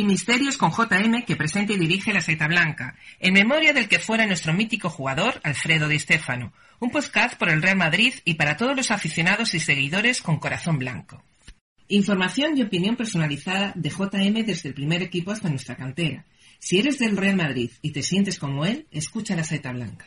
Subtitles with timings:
[0.00, 3.98] y Misterios con JM que presenta y dirige La Saeta Blanca, en memoria del que
[3.98, 8.56] fuera nuestro mítico jugador Alfredo Di Stéfano, un podcast por el Real Madrid y para
[8.56, 11.22] todos los aficionados y seguidores con corazón blanco.
[11.88, 16.24] Información y opinión personalizada de JM desde el primer equipo hasta nuestra cantera.
[16.58, 20.06] Si eres del Real Madrid y te sientes como él, escucha La Saeta Blanca.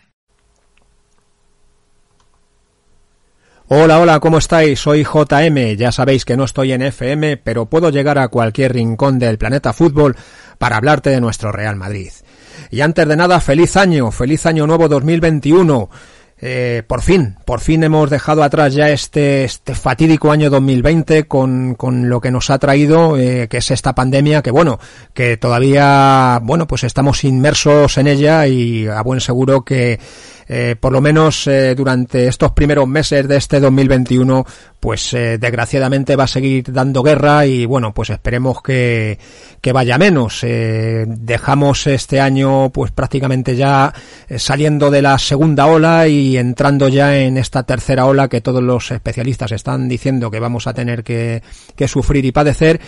[3.75, 4.79] Hola, hola, ¿cómo estáis?
[4.79, 9.17] Soy JM, ya sabéis que no estoy en FM, pero puedo llegar a cualquier rincón
[9.17, 10.15] del planeta fútbol
[10.59, 12.11] para hablarte de nuestro Real Madrid.
[12.69, 15.89] Y antes de nada, feliz año, feliz año nuevo 2021.
[16.45, 21.73] Eh, por fin, por fin hemos dejado atrás ya este, este fatídico año 2020 con,
[21.73, 24.77] con lo que nos ha traído, eh, que es esta pandemia, que bueno,
[25.13, 29.99] que todavía, bueno, pues estamos inmersos en ella y a buen seguro que
[30.47, 34.45] eh, por lo menos eh, durante estos primeros meses de este 2021,
[34.79, 39.17] pues eh, desgraciadamente va a seguir dando guerra y bueno, pues esperemos que,
[39.61, 40.41] que vaya menos.
[40.43, 43.93] dejamos este año pues prácticamente ya
[44.37, 48.91] saliendo de la segunda ola y entrando ya en esta tercera ola que todos los
[48.91, 51.41] especialistas están diciendo que vamos a tener que,
[51.75, 52.81] que sufrir y padecer.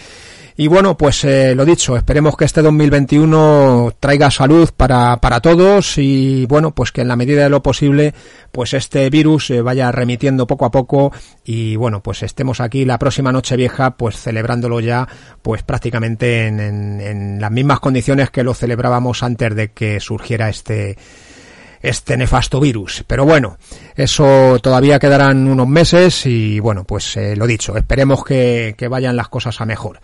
[0.57, 5.97] Y bueno, pues eh, lo dicho, esperemos que este 2021 traiga salud para, para todos
[5.97, 8.13] y bueno, pues que en la medida de lo posible,
[8.53, 11.11] pues este virus se vaya remitiendo poco a poco
[11.43, 15.09] y bueno, pues estemos aquí la próxima noche vieja, pues celebrándolo ya,
[15.41, 20.47] pues prácticamente en, en, en las mismas condiciones que lo celebrábamos antes de que surgiera
[20.47, 20.97] este,
[21.81, 23.03] este nefasto virus.
[23.05, 23.57] Pero bueno,
[23.97, 29.17] eso todavía quedarán unos meses y bueno, pues eh, lo dicho, esperemos que, que vayan
[29.17, 29.99] las cosas a mejor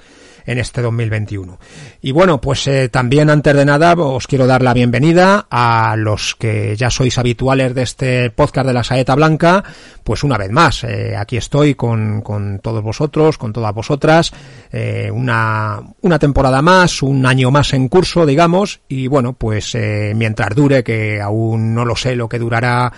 [0.46, 1.59] en este 2021.
[2.02, 6.35] Y bueno, pues eh, también antes de nada os quiero dar la bienvenida a los
[6.35, 9.63] que ya sois habituales de este podcast de la Saeta Blanca,
[10.03, 14.31] pues una vez más, eh, aquí estoy con, con, todos vosotros, con todas vosotras,
[14.72, 19.78] eh, una, una temporada más, un año más en curso, digamos, y bueno, pues
[20.16, 22.91] mientras dure, que aún no lo sé lo que durará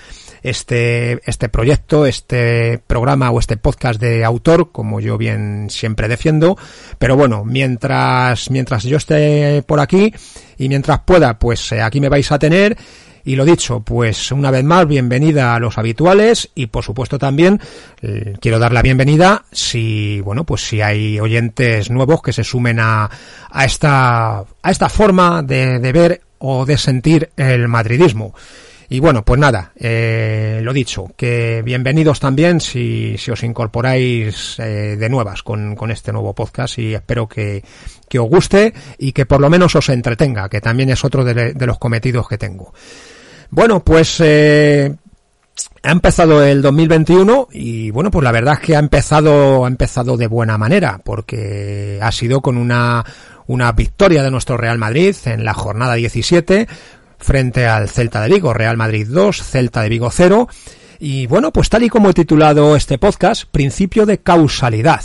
[0.43, 6.57] este, este proyecto, este programa o este podcast de autor, como yo bien siempre defiendo.
[6.99, 10.13] Pero bueno, mientras, mientras yo esté por aquí
[10.57, 12.77] y mientras pueda, pues eh, aquí me vais a tener.
[13.25, 17.57] Y lo dicho, pues una vez más, bienvenida a los habituales y por supuesto también
[18.01, 22.81] eh, quiero dar la bienvenida si, bueno, pues si hay oyentes nuevos que se sumen
[22.81, 23.09] a,
[23.49, 28.33] a esta, a esta forma de, de ver o de sentir el madridismo.
[28.93, 34.97] Y bueno, pues nada, eh, lo dicho, que bienvenidos también si, si os incorporáis eh,
[34.99, 37.63] de nuevas con, con, este nuevo podcast y espero que,
[38.07, 41.55] que, os guste y que por lo menos os entretenga, que también es otro de,
[41.55, 42.71] los cometidos que tengo.
[43.49, 44.95] Bueno, pues eh,
[45.81, 50.17] ha empezado el 2021 y bueno, pues la verdad es que ha empezado, ha empezado
[50.17, 53.03] de buena manera porque ha sido con una,
[53.47, 56.67] una victoria de nuestro Real Madrid en la jornada 17
[57.23, 60.47] frente al Celta de Vigo, Real Madrid 2, Celta de Vigo 0.
[60.99, 65.01] Y bueno, pues tal y como he titulado este podcast, principio de causalidad.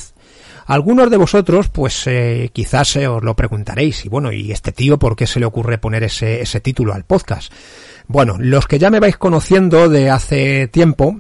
[0.67, 4.99] Algunos de vosotros, pues eh, quizás eh, os lo preguntaréis, y bueno, ¿y este tío
[4.99, 7.51] por qué se le ocurre poner ese, ese título al podcast?
[8.07, 11.17] Bueno, los que ya me vais conociendo de hace tiempo,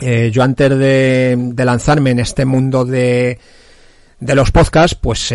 [0.00, 3.38] eh, yo antes de, de, lanzarme en este mundo de,
[4.18, 5.32] de los podcasts, pues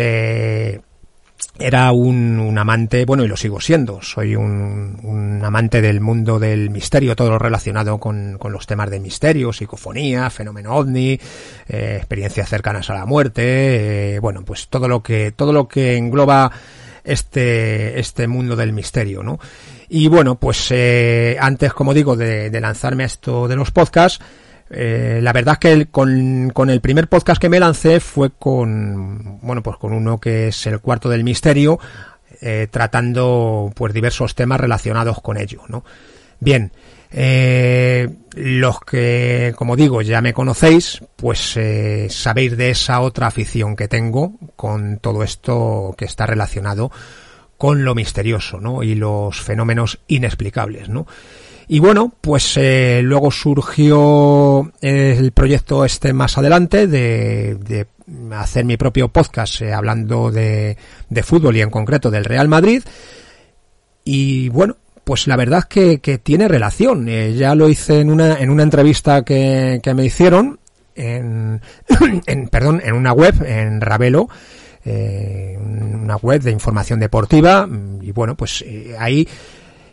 [1.60, 6.38] era un, un, amante, bueno, y lo sigo siendo, soy un, un, amante del mundo
[6.38, 11.20] del misterio, todo lo relacionado con, con los temas de misterio, psicofonía, fenómeno ovni,
[11.68, 15.96] eh, experiencias cercanas a la muerte, eh, bueno, pues todo lo que, todo lo que
[15.96, 16.50] engloba
[17.04, 19.38] este, este mundo del misterio, ¿no?
[19.88, 24.20] Y bueno, pues eh, antes, como digo, de, de lanzarme a esto de los podcasts,
[24.70, 29.40] eh, la verdad es que con, con, el primer podcast que me lancé fue con,
[29.42, 31.80] bueno, pues con uno que es el cuarto del misterio,
[32.40, 35.84] eh, tratando pues diversos temas relacionados con ello, ¿no?
[36.38, 36.72] Bien,
[37.10, 41.58] eh, los que, como digo, ya me conocéis, pues
[42.08, 46.92] sabéis de esa otra afición que tengo con todo esto que está relacionado
[47.58, 48.82] con lo misterioso, ¿no?
[48.82, 51.06] Y los fenómenos inexplicables, ¿no?
[51.72, 57.86] Y bueno, pues eh, luego surgió el proyecto este más adelante de, de
[58.32, 60.76] hacer mi propio podcast eh, hablando de,
[61.08, 62.82] de, fútbol y en concreto del Real Madrid.
[64.02, 67.08] Y bueno, pues la verdad que, que tiene relación.
[67.08, 70.58] Eh, ya lo hice en una, en una entrevista que, que me hicieron
[70.96, 71.60] en,
[72.26, 74.28] en, perdón, en una web, en Ravelo,
[74.84, 77.68] eh, una web de información deportiva.
[78.00, 79.28] Y bueno, pues eh, ahí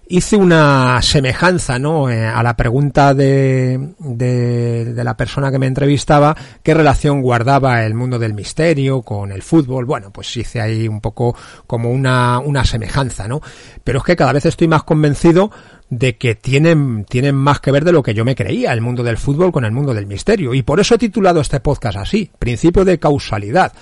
[0.09, 2.09] hice una semejanza ¿no?
[2.09, 7.83] Eh, a la pregunta de, de, de, la persona que me entrevistaba, qué relación guardaba
[7.85, 9.85] el mundo del misterio con el fútbol.
[9.85, 13.41] Bueno, pues hice ahí un poco como una, una semejanza, ¿no?
[13.83, 15.51] Pero es que cada vez estoy más convencido
[15.89, 19.03] de que tienen, tienen más que ver de lo que yo me creía el mundo
[19.03, 20.53] del fútbol con el mundo del misterio.
[20.53, 23.73] Y por eso he titulado este podcast así, Principio de Causalidad.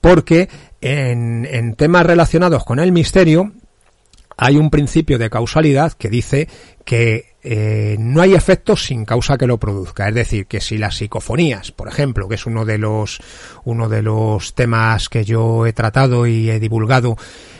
[0.00, 0.48] Porque
[0.80, 3.52] en, en temas relacionados con el misterio,
[4.38, 6.48] hay un principio de causalidad que dice
[6.84, 10.08] que eh, no hay efecto sin causa que lo produzca.
[10.08, 13.20] Es decir, que si las psicofonías, por ejemplo, que es uno de los,
[13.64, 17.16] uno de los temas que yo he tratado y he divulgado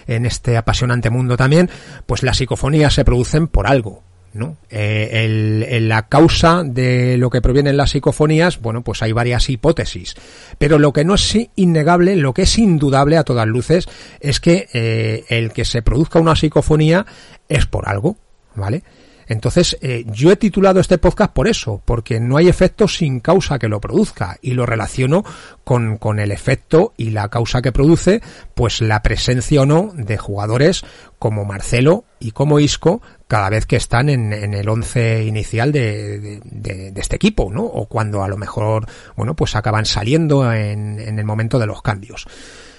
[0.06, 1.68] en este apasionante mundo también,
[2.06, 4.07] pues las psicofonías se producen por algo.
[4.32, 4.56] ¿No?
[4.70, 10.14] Eh, la causa de lo que provienen las psicofonías, bueno, pues hay varias hipótesis.
[10.58, 13.88] Pero lo que no es innegable, lo que es indudable a todas luces,
[14.20, 17.06] es que eh, el que se produzca una psicofonía
[17.48, 18.16] es por algo,
[18.54, 18.82] ¿vale?
[19.28, 23.58] Entonces, eh, yo he titulado este podcast por eso, porque no hay efecto sin causa
[23.58, 25.22] que lo produzca y lo relaciono
[25.64, 28.22] con, con el efecto y la causa que produce,
[28.54, 30.82] pues la presencia o no de jugadores
[31.18, 36.40] como Marcelo y como Isco cada vez que están en, en el once inicial de,
[36.44, 37.64] de, de, este equipo, ¿no?
[37.64, 38.86] O cuando a lo mejor,
[39.16, 42.26] bueno, pues acaban saliendo en, en el momento de los cambios.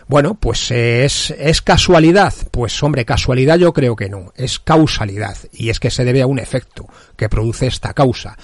[0.10, 2.34] Bueno, pues es, es casualidad.
[2.50, 5.38] Pues hombre, casualidad yo creo que no, es causalidad.
[5.54, 8.36] Y es que se debe a un efecto que produce esta causa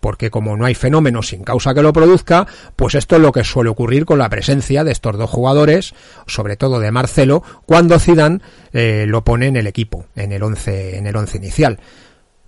[0.00, 3.42] porque como no hay fenómeno sin causa que lo produzca, pues esto es lo que
[3.42, 5.94] suele ocurrir con la presencia de estos dos jugadores,
[6.26, 8.40] sobre todo de Marcelo, cuando Zidane
[8.74, 11.78] eh, lo pone en el equipo, en el once, en el once inicial.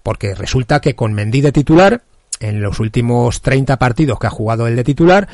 [0.03, 2.03] Porque resulta que con Mendy de titular,
[2.41, 5.27] en los últimos 30 partidos que ha jugado el de titular,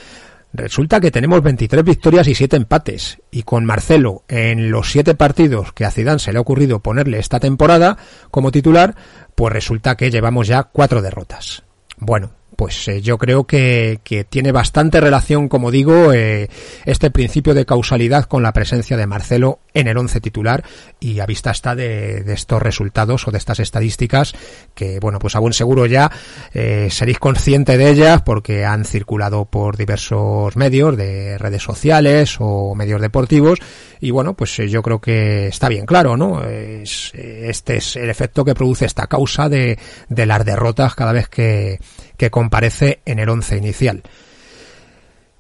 [0.55, 3.19] Resulta que tenemos 23 victorias y 7 empates.
[3.31, 7.19] Y con Marcelo, en los 7 partidos que a Zidane se le ha ocurrido ponerle
[7.19, 7.97] esta temporada
[8.31, 8.95] como titular,
[9.35, 11.63] pues resulta que llevamos ya 4 derrotas.
[11.97, 13.99] Bueno, pues eh, yo creo que,
[14.31, 16.49] tiene bastante relación, como digo, eh,
[16.85, 20.63] este principio de causalidad con la presencia de Marcelo en el once titular
[21.01, 24.35] y a vista está de, de, estos resultados o de estas estadísticas
[24.77, 26.13] que, bueno, pues a buen seguro ya
[26.55, 32.77] eh, seréis consciente de ellas porque han circulado por diversos medios de redes sociales o
[32.77, 33.59] medios deportivos
[34.01, 36.45] y, bueno, pues yo creo que está bien claro, ¿no?
[36.45, 41.29] Es, este es el efecto que produce esta causa de, de las derrotas cada vez
[41.29, 41.81] que
[42.23, 44.01] que comparece en el once inicial.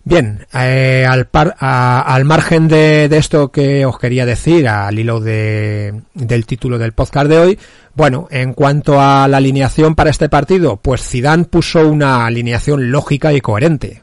[0.03, 5.21] Bien, eh, al, par, a, al, margen de, esto que os quería decir, al hilo
[5.21, 7.59] de, del título del podcast de hoy,
[7.95, 13.33] bueno, en cuanto a la alineación para este partido, pues Zidane puso una alineación lógica
[13.33, 14.03] y coherente.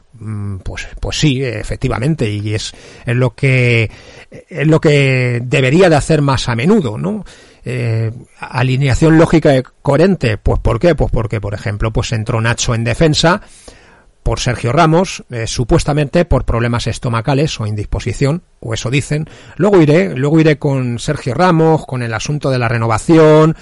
[0.62, 2.72] Pues, pues sí, efectivamente, y es,
[3.04, 3.90] es lo que
[4.30, 7.26] es lo que debería de hacer más a menudo, ¿no?
[7.64, 10.94] Eh, alineación lógica y coherente, pues ¿por qué?
[10.94, 13.42] Pues porque, por ejemplo, pues entró Nacho en defensa
[14.22, 19.28] por Sergio Ramos, eh, supuestamente por problemas estomacales o indisposición, o eso dicen.
[19.56, 23.56] Luego iré, luego iré con Sergio Ramos, con el asunto de la renovación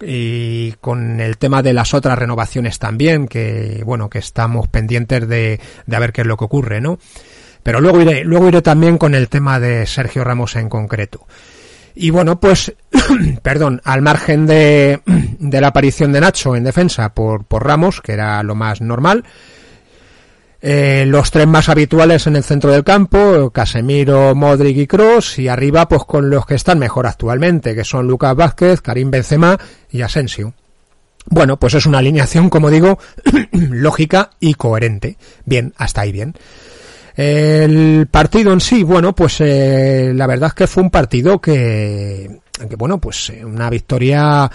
[0.00, 5.60] y con el tema de las otras renovaciones también, que bueno, que estamos pendientes de,
[5.86, 6.98] de ver qué es lo que ocurre, ¿no?
[7.62, 11.26] Pero luego iré, luego iré también con el tema de Sergio Ramos en concreto.
[11.94, 12.74] Y bueno, pues,
[13.42, 15.00] perdón, al margen de,
[15.40, 19.24] la aparición de Nacho en defensa por, por Ramos, que era lo más normal,
[20.66, 25.48] eh, los tres más habituales en el centro del campo, Casemiro, Modric y Cross, y
[25.48, 29.58] arriba pues con los que están mejor actualmente, que son Lucas Vázquez, Karim Benzema
[29.90, 30.54] y Asensio.
[31.26, 32.98] Bueno, pues es una alineación, como digo,
[33.52, 35.18] lógica y coherente.
[35.44, 36.34] Bien, hasta ahí bien.
[37.16, 42.40] El partido en sí, bueno, pues eh, la verdad es que fue un partido que,
[42.76, 44.50] bueno, pues eh, una victoria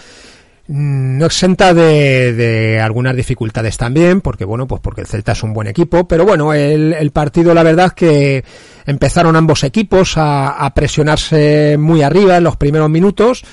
[0.67, 5.43] mm, no exenta de, de, algunas dificultades también, porque bueno, pues porque el Celta es
[5.43, 8.43] un buen equipo, pero bueno, el, el partido la verdad es que
[8.85, 13.43] empezaron ambos equipos a, a, presionarse muy arriba en los primeros minutos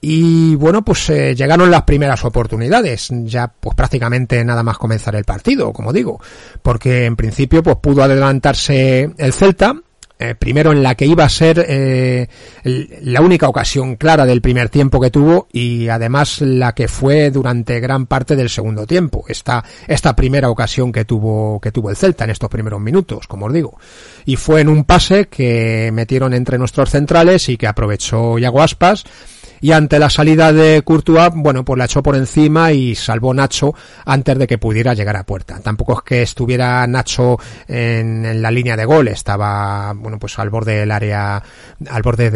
[0.00, 5.24] y bueno, pues eh, llegaron las primeras oportunidades, ya pues prácticamente nada más comenzar el
[5.24, 6.20] partido, como digo,
[6.62, 9.74] porque en principio pues pudo adelantarse el Celta,
[10.20, 12.26] eh, primero en la que iba a ser eh,
[12.64, 17.78] la única ocasión clara del primer tiempo que tuvo y además la que fue durante
[17.78, 22.24] gran parte del segundo tiempo, esta, esta primera ocasión que tuvo, que tuvo el Celta
[22.24, 23.78] en estos primeros minutos, como os digo.
[24.26, 29.04] Y fue en un pase que metieron entre nuestros centrales y que aprovechó Yago Aspas,
[29.60, 33.74] y ante la salida de Courtois, bueno, pues la echó por encima y salvó Nacho
[34.04, 35.60] antes de que pudiera llegar a puerta.
[35.60, 40.76] Tampoco es que estuviera Nacho en, la línea de gol, estaba, bueno, pues al borde
[40.80, 41.42] del área,
[41.90, 42.30] al borde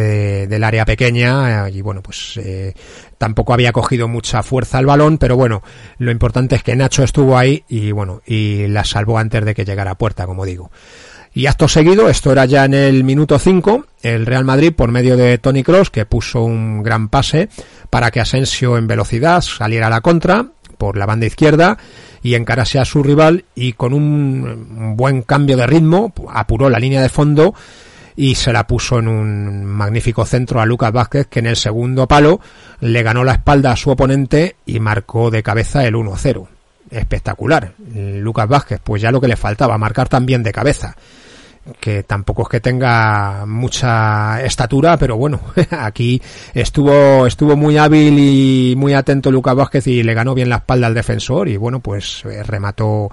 [0.47, 2.75] del área pequeña y bueno, pues eh,
[3.19, 5.63] tampoco había cogido mucha fuerza al balón, pero bueno,
[5.99, 9.65] lo importante es que Nacho estuvo ahí y bueno, y la salvó antes de que
[9.65, 10.71] llegara a puerta, como digo.
[11.35, 15.17] Y acto seguido, esto era ya en el minuto 5, el Real Madrid por medio
[15.17, 17.49] de Tony Cross que puso un gran pase
[17.89, 21.79] para que Asensio en velocidad saliera a la contra por la banda izquierda
[22.23, 27.01] y encarase a su rival y con un buen cambio de ritmo apuró la línea
[27.01, 27.55] de fondo
[28.15, 32.07] y se la puso en un magnífico centro a Lucas Vázquez que en el segundo
[32.07, 32.41] palo
[32.81, 36.47] le ganó la espalda a su oponente y marcó de cabeza el 1-0.
[36.91, 37.73] Espectacular.
[37.95, 40.95] Lucas Vázquez, pues ya lo que le faltaba, marcar también de cabeza
[41.81, 45.41] que tampoco es que tenga mucha estatura, pero bueno,
[45.71, 46.21] aquí
[46.55, 50.87] estuvo, estuvo muy hábil y muy atento Lucas Vázquez y le ganó bien la espalda
[50.89, 53.11] al defensor y bueno, pues eh, remató,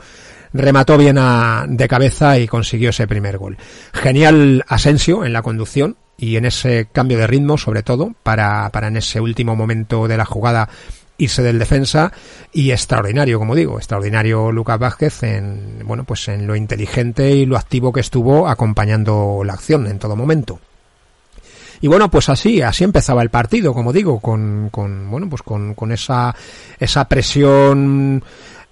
[0.53, 3.57] remató bien a, de cabeza y consiguió ese primer gol.
[3.93, 8.87] Genial Asensio en la conducción y en ese cambio de ritmo sobre todo para, para
[8.87, 10.69] en ese último momento de la jugada
[11.19, 12.11] irse del defensa
[12.51, 17.57] y extraordinario, como digo, extraordinario Lucas Vázquez en, bueno, pues en lo inteligente y lo
[17.57, 20.59] activo que estuvo acompañando la acción en todo momento.
[21.81, 25.75] Y bueno, pues así, así empezaba el partido, como digo, con, con bueno, pues con,
[25.75, 26.35] con esa,
[26.79, 28.23] esa presión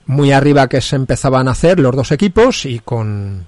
[0.06, 3.46] muy arriba que se empezaban a hacer los dos equipos y con,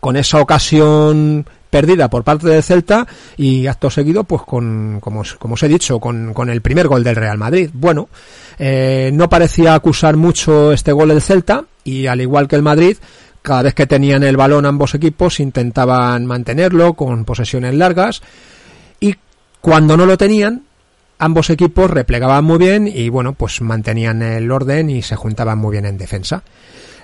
[0.00, 3.06] con esa ocasión perdida por parte de Celta
[3.36, 7.04] y acto seguido pues con como, como os he dicho con, con el primer gol
[7.04, 7.70] del Real Madrid.
[7.72, 8.08] Bueno
[8.58, 12.96] eh, no parecía acusar mucho este gol del Celta y al igual que el Madrid
[13.42, 18.22] cada vez que tenían el balón ambos equipos intentaban mantenerlo con posesiones largas
[19.00, 19.14] y
[19.60, 20.64] cuando no lo tenían
[21.18, 25.72] ambos equipos replegaban muy bien y bueno pues mantenían el orden y se juntaban muy
[25.72, 26.42] bien en defensa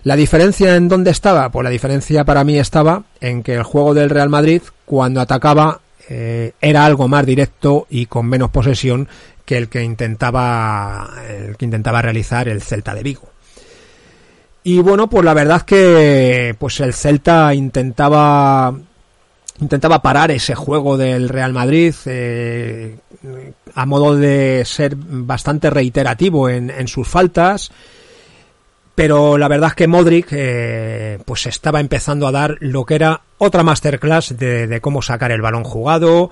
[0.05, 3.95] la diferencia en dónde estaba, pues la diferencia para mí estaba en que el juego
[3.95, 9.09] del Real Madrid cuando atacaba eh, era algo más directo y con menos posesión
[9.47, 11.11] que el que intentaba
[11.59, 13.29] que intentaba realizar el Celta de Vigo.
[14.63, 18.75] Y bueno, pues la verdad que pues el Celta intentaba
[19.61, 22.99] intentaba parar ese juego del Real Madrid eh,
[23.75, 27.71] a modo de ser bastante reiterativo en, en sus faltas
[28.95, 33.23] pero la verdad es que Modric eh, pues estaba empezando a dar lo que era
[33.39, 36.31] otra masterclass de, de cómo sacar el balón jugado,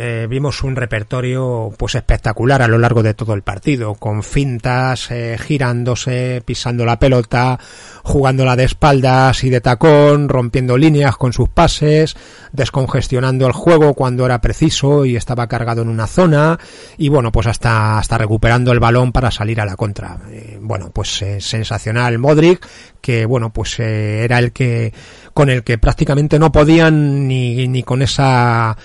[0.00, 5.10] eh, vimos un repertorio pues espectacular a lo largo de todo el partido, con fintas,
[5.10, 7.58] eh, girándose, pisando la pelota,
[8.04, 12.16] jugándola de espaldas y de tacón, rompiendo líneas con sus pases,
[12.52, 16.60] descongestionando el juego cuando era preciso y estaba cargado en una zona,
[16.96, 20.16] y bueno, pues hasta, hasta recuperando el balón para salir a la contra.
[20.30, 22.64] Eh, bueno, pues sensacional Modric,
[23.00, 24.92] que bueno, pues era el que,
[25.34, 28.76] con el que prácticamente no podían ni, ni con esa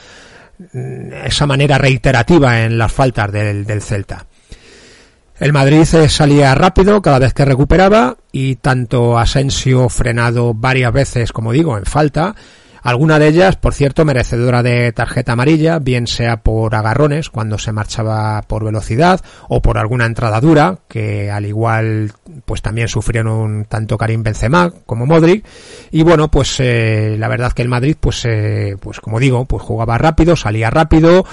[1.26, 4.26] esa manera reiterativa en las faltas del, del Celta.
[5.40, 11.52] El Madrid salía rápido cada vez que recuperaba y tanto Asensio frenado varias veces, como
[11.52, 12.36] digo, en falta,
[12.84, 17.72] Alguna de ellas, por cierto, merecedora de tarjeta amarilla, bien sea por agarrones cuando se
[17.72, 22.12] marchaba por velocidad o por alguna entrada dura, que al igual
[22.44, 25.46] pues también sufrieron tanto Karim Benzema como Modric.
[25.92, 29.64] Y bueno, pues eh, la verdad que el Madrid, pues, eh, pues como digo, pues
[29.64, 31.26] jugaba rápido, salía rápido,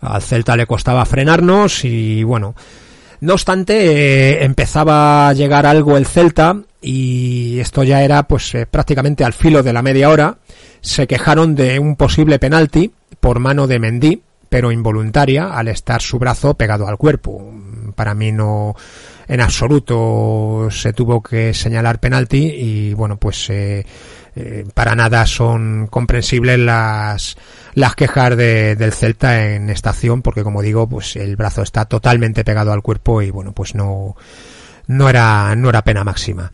[0.00, 2.54] al Celta le costaba frenarnos y bueno,
[3.18, 9.24] no obstante, eh, empezaba a llegar algo el Celta y esto ya era pues prácticamente
[9.24, 10.36] al filo de la media hora
[10.82, 16.18] se quejaron de un posible penalti por mano de Mendy, pero involuntaria al estar su
[16.18, 17.50] brazo pegado al cuerpo.
[17.94, 18.76] Para mí no
[19.28, 23.86] en absoluto se tuvo que señalar penalti y bueno pues eh,
[24.34, 27.36] eh, para nada son comprensibles las
[27.74, 32.44] las quejas de, del Celta en estación porque como digo pues el brazo está totalmente
[32.44, 34.16] pegado al cuerpo y bueno pues no
[34.86, 36.52] no era no era pena máxima.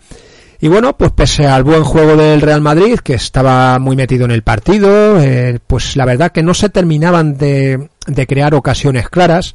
[0.60, 4.32] Y bueno, pues pese al buen juego del Real Madrid, que estaba muy metido en
[4.32, 9.52] el partido, eh, pues la verdad que no se terminaban de, de, crear ocasiones claras,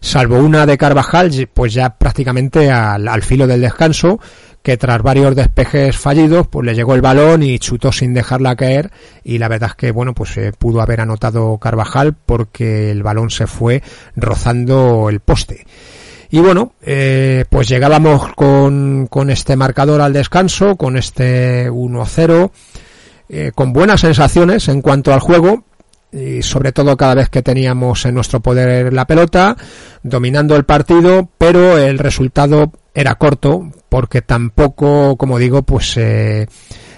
[0.00, 4.18] salvo una de Carvajal, pues ya prácticamente al, al, filo del descanso,
[4.62, 8.90] que tras varios despejes fallidos, pues le llegó el balón y chutó sin dejarla caer,
[9.24, 13.28] y la verdad es que bueno, pues eh, pudo haber anotado Carvajal porque el balón
[13.28, 13.82] se fue
[14.16, 15.66] rozando el poste.
[16.30, 22.50] Y bueno, eh, pues llegábamos con, con, este marcador al descanso, con este 1-0,
[23.28, 25.64] eh, con buenas sensaciones en cuanto al juego.
[26.12, 29.56] y sobre todo cada vez que teníamos en nuestro poder la pelota,
[30.02, 36.46] dominando el partido, pero el resultado era corto porque tampoco, como digo, pues eh,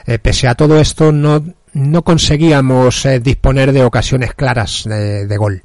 [0.06, 1.42] eh, pese a todo esto no,
[1.72, 5.62] no conseguíamos disponer de ocasiones claras de, de gol.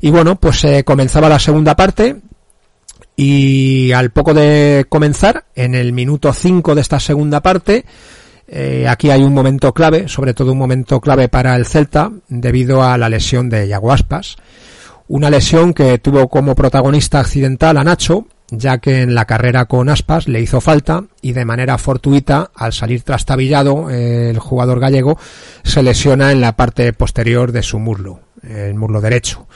[0.00, 2.20] Y bueno, pues comenzaba la segunda parte
[3.16, 7.84] y al poco de comenzar, en el minuto 5 de esta segunda parte,
[8.48, 12.82] eh, aquí hay un momento clave, sobre todo un momento clave para el Celta, debido
[12.82, 14.36] a la lesión de Yago Aspas.
[15.08, 19.88] Una lesión que tuvo como protagonista accidental a Nacho, ya que en la carrera con
[19.88, 25.18] Aspas le hizo falta y de manera fortuita, al salir trastabillado, el jugador gallego
[25.62, 29.46] se lesiona en la parte posterior de su muslo, el muslo derecho.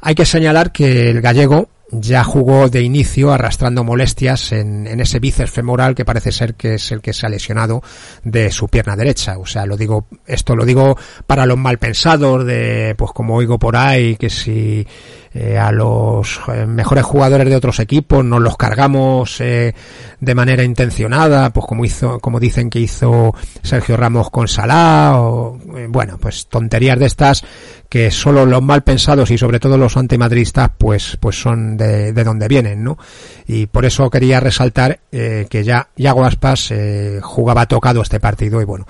[0.00, 5.20] Hay que señalar que el gallego ya jugó de inicio arrastrando molestias en, en, ese
[5.20, 7.82] bíceps femoral que parece ser que es el que se ha lesionado
[8.24, 9.38] de su pierna derecha.
[9.38, 13.58] O sea, lo digo, esto lo digo para los mal pensados de, pues como oigo
[13.58, 14.86] por ahí, que si
[15.34, 19.74] eh, a los eh, mejores jugadores de otros equipos nos los cargamos eh,
[20.20, 25.58] de manera intencionada, pues como hizo, como dicen que hizo Sergio Ramos con Salah, o
[25.76, 27.44] eh, bueno, pues tonterías de estas
[27.88, 32.24] que solo los mal pensados y sobre todo los antimadristas pues pues son de, de
[32.24, 32.98] donde vienen, ¿no?
[33.46, 38.60] Y por eso quería resaltar eh, que ya Yago Aspas eh, jugaba tocado este partido
[38.60, 38.86] y bueno,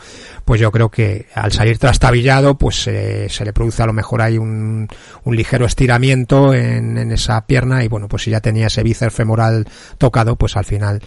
[0.49, 4.23] pues yo creo que al salir trastabillado pues eh, se le produce a lo mejor
[4.23, 4.89] ahí un,
[5.25, 9.13] un ligero estiramiento en, en, esa pierna y bueno, pues si ya tenía ese bíceps
[9.13, 9.67] femoral
[9.99, 11.03] tocado, pues al final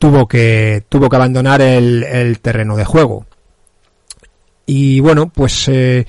[0.00, 3.24] tuvo que tuvo que abandonar el, el terreno de juego.
[4.66, 6.04] Y bueno, pues eh,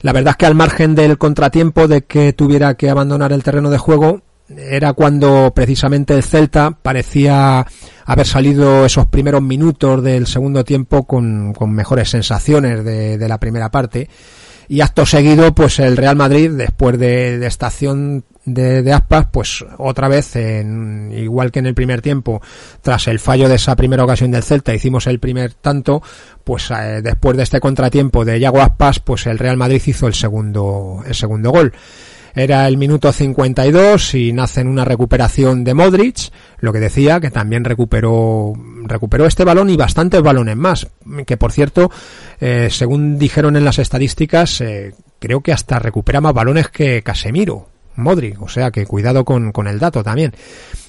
[0.00, 3.70] la verdad es que al margen del contratiempo de que tuviera que abandonar el terreno
[3.70, 4.22] de juego,
[4.56, 7.66] era cuando precisamente el Celta parecía
[8.04, 13.38] haber salido esos primeros minutos del segundo tiempo con, con mejores sensaciones de, de, la
[13.38, 14.08] primera parte.
[14.70, 19.64] Y acto seguido, pues el Real Madrid, después de, de estación de, de, Aspas, pues
[19.78, 22.40] otra vez, en, igual que en el primer tiempo,
[22.82, 26.02] tras el fallo de esa primera ocasión del Celta, hicimos el primer tanto,
[26.44, 30.14] pues eh, después de este contratiempo de Yago Aspas, pues el Real Madrid hizo el
[30.14, 31.72] segundo, el segundo gol.
[32.34, 37.30] Era el minuto 52 y nace en una recuperación de Modric, lo que decía que
[37.30, 38.52] también recuperó
[38.84, 40.88] recuperó este balón y bastantes balones más,
[41.26, 41.90] que por cierto,
[42.40, 47.68] eh, según dijeron en las estadísticas, eh, creo que hasta recupera más balones que Casemiro,
[47.96, 50.32] Modric, o sea que cuidado con, con el dato también.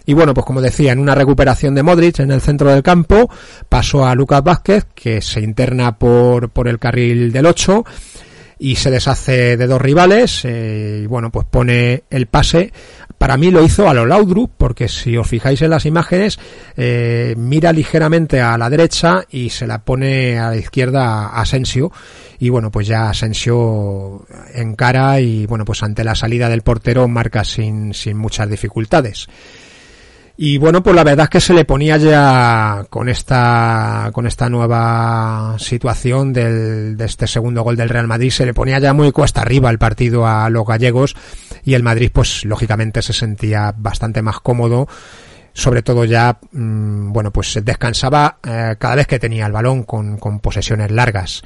[0.06, 3.30] Y bueno, pues como decía, en una recuperación de Modric en el centro del campo,
[3.68, 7.86] pasó a Lucas Vázquez, que se interna por, por el carril del 8
[8.60, 12.72] y se deshace de dos rivales eh, y bueno pues pone el pase.
[13.18, 16.40] Para mí lo hizo a lo Laudrup porque si os fijáis en las imágenes
[16.76, 21.92] eh, mira ligeramente a la derecha y se la pone a la izquierda a Asensio.
[22.38, 27.46] Y bueno pues ya Asensio encara y bueno pues ante la salida del portero marca
[27.46, 29.28] sin, sin muchas dificultades
[30.42, 34.48] y bueno, pues la verdad es que se le ponía ya con esta, con esta
[34.48, 39.12] nueva situación del, de este segundo gol del Real Madrid, se le ponía ya muy
[39.12, 41.18] cuesta arriba el partido a los gallegos
[41.66, 44.88] y el Madrid pues lógicamente se sentía bastante más cómodo
[45.52, 50.18] sobre todo ya, mmm, bueno, pues descansaba eh, cada vez que tenía el balón con,
[50.20, 51.42] con posesiones largas.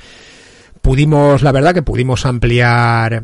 [0.83, 3.23] Pudimos, la verdad que pudimos ampliar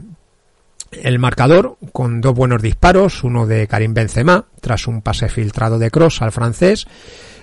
[0.91, 5.91] el marcador con dos buenos disparos, uno de Karim Benzema tras un pase filtrado de
[5.91, 6.87] Cross al francés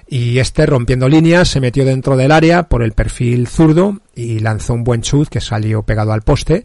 [0.09, 4.75] y este rompiendo líneas se metió dentro del área por el perfil zurdo y lanzó
[4.75, 6.65] un buen chut que salió pegado al poste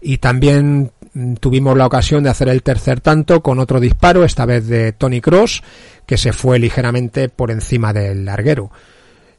[0.00, 0.92] y también
[1.40, 5.20] tuvimos la ocasión de hacer el tercer tanto con otro disparo, esta vez de Tony
[5.20, 5.62] Cross,
[6.06, 8.70] que se fue ligeramente por encima del larguero.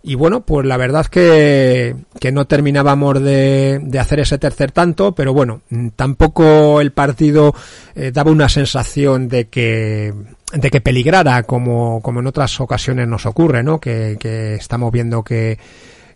[0.01, 5.13] Y bueno, pues la verdad que, que no terminábamos de, de, hacer ese tercer tanto,
[5.13, 5.62] pero bueno,
[5.97, 7.53] tampoco el partido
[7.95, 10.13] eh, daba una sensación de que,
[10.53, 13.81] de que peligrara como, como en otras ocasiones nos ocurre, ¿no?
[13.81, 15.59] Que, que estamos viendo que,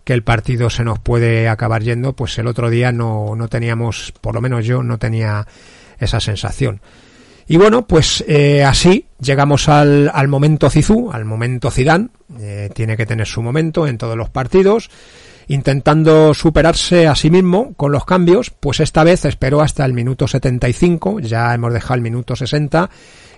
[0.05, 4.13] que el partido se nos puede acabar yendo, pues el otro día no, no teníamos,
[4.21, 5.45] por lo menos yo no tenía
[5.99, 6.79] esa sensación.
[7.47, 12.95] Y bueno, pues eh, así llegamos al, al, momento Cizú, al momento Zidane, eh, tiene
[12.95, 14.89] que tener su momento en todos los partidos,
[15.47, 20.27] intentando superarse a sí mismo con los cambios, pues esta vez esperó hasta el minuto
[20.27, 22.89] 75, ya hemos dejado el minuto 60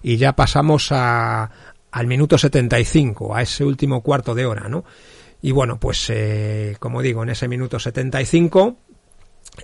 [0.04, 1.50] y ya pasamos a,
[1.92, 4.86] al minuto 75, a ese último cuarto de hora, ¿no?
[5.42, 8.78] Y bueno, pues eh, como digo, en ese minuto 75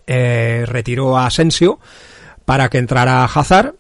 [0.08, 1.80] eh, retiró a Asensio
[2.46, 3.76] para que entrara Hazard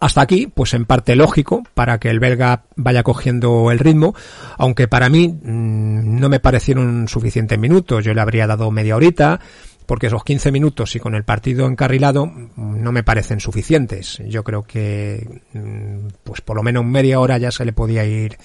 [0.00, 4.14] hasta aquí, pues en parte lógico, para que el belga vaya cogiendo el ritmo,
[4.56, 9.40] aunque para mí mmm, no me parecieron suficientes minutos, yo le habría dado media horita,
[9.84, 14.22] porque esos 15 minutos y con el partido encarrilado no me parecen suficientes.
[14.24, 18.38] Yo creo que mm, pues por lo menos media hora ya se le podía ir,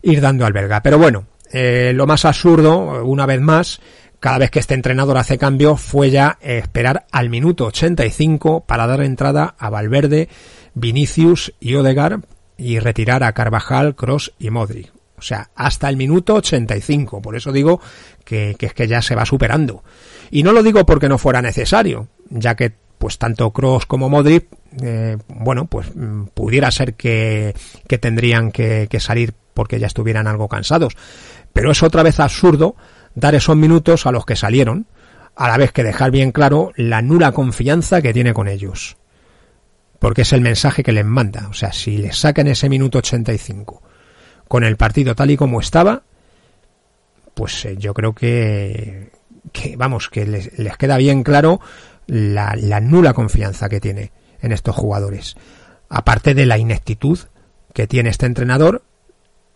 [0.00, 0.82] ir dando al belga.
[0.82, 3.80] Pero bueno, eh, lo más absurdo, una vez más,
[4.18, 9.02] cada vez que este entrenador hace cambio, fue ya esperar al minuto 85 para dar
[9.02, 10.30] entrada a Valverde,
[10.74, 12.20] Vinicius y Odegar
[12.56, 14.92] y retirar a Carvajal, Cross y Modric.
[15.16, 17.22] O sea, hasta el minuto 85.
[17.22, 17.80] Por eso digo
[18.24, 19.84] que, es que ya se va superando.
[20.30, 24.46] Y no lo digo porque no fuera necesario, ya que pues tanto Cross como Modric,
[24.82, 27.54] eh, bueno, pues mm, pudiera ser que,
[27.86, 30.96] que tendrían que, que salir porque ya estuvieran algo cansados.
[31.52, 32.74] Pero es otra vez absurdo
[33.14, 34.86] dar esos minutos a los que salieron,
[35.36, 38.96] a la vez que dejar bien claro la nula confianza que tiene con ellos.
[40.02, 41.46] Porque es el mensaje que les manda.
[41.48, 43.82] O sea, si les sacan ese minuto 85
[44.48, 46.02] con el partido tal y como estaba,
[47.34, 49.12] pues eh, yo creo que,
[49.76, 51.60] vamos, que les, queda bien claro
[52.08, 54.10] la, la nula confianza que tiene
[54.40, 55.36] en estos jugadores.
[55.88, 57.20] Aparte de la ineptitud
[57.72, 58.82] que tiene este entrenador,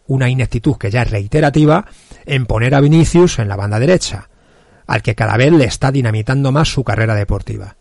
[0.06, 1.86] una ineptitud que ya es reiterativa
[2.24, 4.28] en poner a Vinicius en la banda derecha,
[4.86, 7.74] al que cada vez le está dinamitando más su carrera deportiva.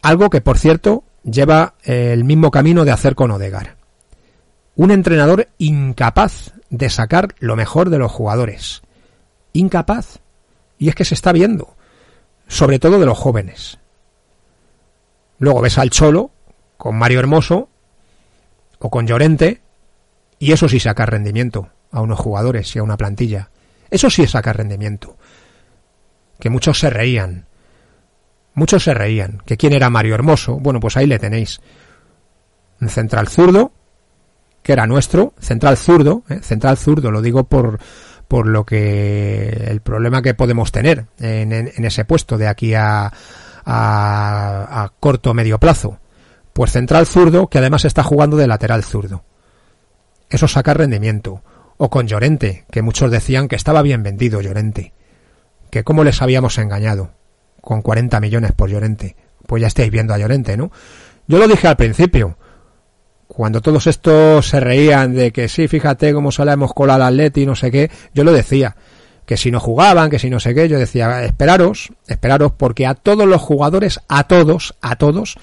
[0.00, 3.76] Algo que, por cierto, lleva el mismo camino de hacer con Odegar.
[4.76, 8.82] Un entrenador incapaz de sacar lo mejor de los jugadores.
[9.52, 10.20] Incapaz.
[10.78, 11.74] Y es que se está viendo,
[12.46, 13.78] sobre todo de los jóvenes.
[15.38, 16.30] Luego ves al Cholo,
[16.76, 17.68] con Mario Hermoso,
[18.78, 19.60] o con Llorente,
[20.38, 23.50] y eso sí saca rendimiento a unos jugadores y a una plantilla.
[23.90, 25.16] Eso sí saca rendimiento.
[26.38, 27.47] Que muchos se reían.
[28.58, 29.40] Muchos se reían.
[29.46, 30.56] ¿Que quién era Mario Hermoso?
[30.56, 31.60] Bueno, pues ahí le tenéis.
[32.88, 33.70] Central zurdo,
[34.64, 36.40] que era nuestro, central zurdo, ¿eh?
[36.42, 37.78] central zurdo, lo digo por,
[38.26, 43.12] por lo que el problema que podemos tener en, en, ese puesto de aquí a,
[43.64, 46.00] a, a corto o medio plazo.
[46.52, 49.22] Pues central zurdo que además está jugando de lateral zurdo.
[50.30, 51.44] Eso saca rendimiento.
[51.76, 54.92] O con Llorente, que muchos decían que estaba bien vendido Llorente.
[55.70, 57.17] Que cómo les habíamos engañado.
[57.60, 59.16] Con 40 millones por Llorente.
[59.46, 60.70] Pues ya estáis viendo a Llorente, ¿no?
[61.26, 62.36] Yo lo dije al principio.
[63.26, 67.46] Cuando todos estos se reían de que sí, fíjate cómo salemos con al Atleti y
[67.46, 68.76] no sé qué, yo lo decía.
[69.26, 72.94] Que si no jugaban, que si no sé qué, yo decía, esperaros, esperaros, porque a
[72.94, 75.36] todos los jugadores, a todos, a todos,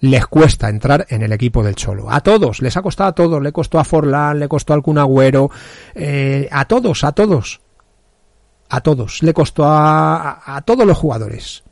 [0.00, 2.10] les cuesta entrar en el equipo del Cholo.
[2.10, 5.50] A todos, les ha costado a todos, le costó a Forlán, le costó al Cunagüero,
[5.94, 7.60] eh, a todos, a todos.
[8.68, 11.62] A todos, le costó a, a, todos los jugadores.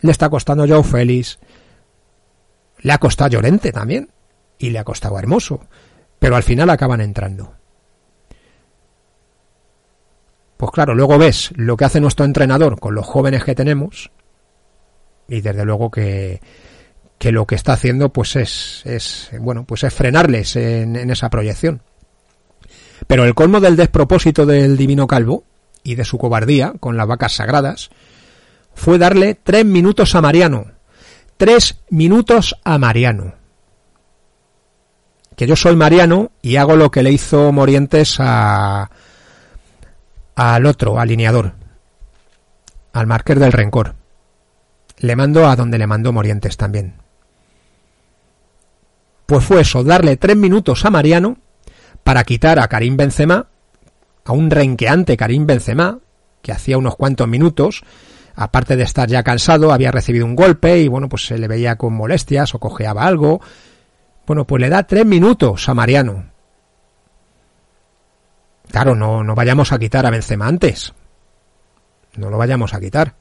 [0.00, 1.38] Le está costando a Joe Félix,
[2.78, 4.10] le ha costado a Llorente también,
[4.58, 5.60] y le ha costado a Hermoso,
[6.18, 7.54] pero al final acaban entrando.
[10.56, 14.10] Pues claro, luego ves lo que hace nuestro entrenador con los jóvenes que tenemos,
[15.28, 16.40] y desde luego que,
[17.18, 21.28] que lo que está haciendo pues es, es bueno pues es frenarles en, en esa
[21.28, 21.82] proyección
[23.06, 25.44] pero el colmo del despropósito del divino calvo
[25.82, 27.90] y de su cobardía con las vacas sagradas
[28.74, 30.66] fue darle tres minutos a Mariano.
[31.36, 33.34] Tres minutos a Mariano.
[35.36, 38.90] Que yo soy Mariano y hago lo que le hizo Morientes a
[40.34, 41.54] al otro alineador
[42.92, 43.94] al marquer del rencor.
[44.98, 46.94] Le mando a donde le mandó Morientes también.
[49.26, 51.38] Pues fue eso, darle tres minutos a Mariano
[52.08, 53.48] para quitar a Karim Benzema,
[54.24, 55.98] a un renqueante Karim Benzema,
[56.40, 57.82] que hacía unos cuantos minutos,
[58.34, 61.76] aparte de estar ya cansado, había recibido un golpe y bueno, pues se le veía
[61.76, 63.42] con molestias o cojeaba algo.
[64.26, 66.30] Bueno, pues le da tres minutos a Mariano.
[68.70, 70.94] Claro, no, no vayamos a quitar a Benzema antes.
[72.16, 73.16] No lo vayamos a quitar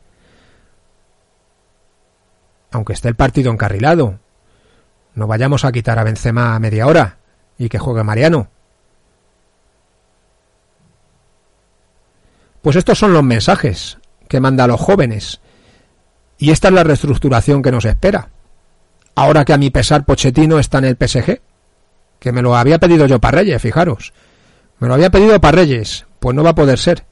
[2.71, 4.19] aunque esté el partido encarrilado.
[5.13, 7.17] No vayamos a quitar a Benzema a media hora
[7.57, 8.47] y que juegue Mariano.
[12.61, 15.39] Pues estos son los mensajes que manda a los jóvenes.
[16.37, 18.29] Y esta es la reestructuración que nos espera.
[19.15, 21.41] Ahora que a mi pesar Pochettino está en el PSG,
[22.19, 24.13] que me lo había pedido yo para Reyes, fijaros.
[24.79, 27.03] Me lo había pedido para Reyes, pues no va a poder ser.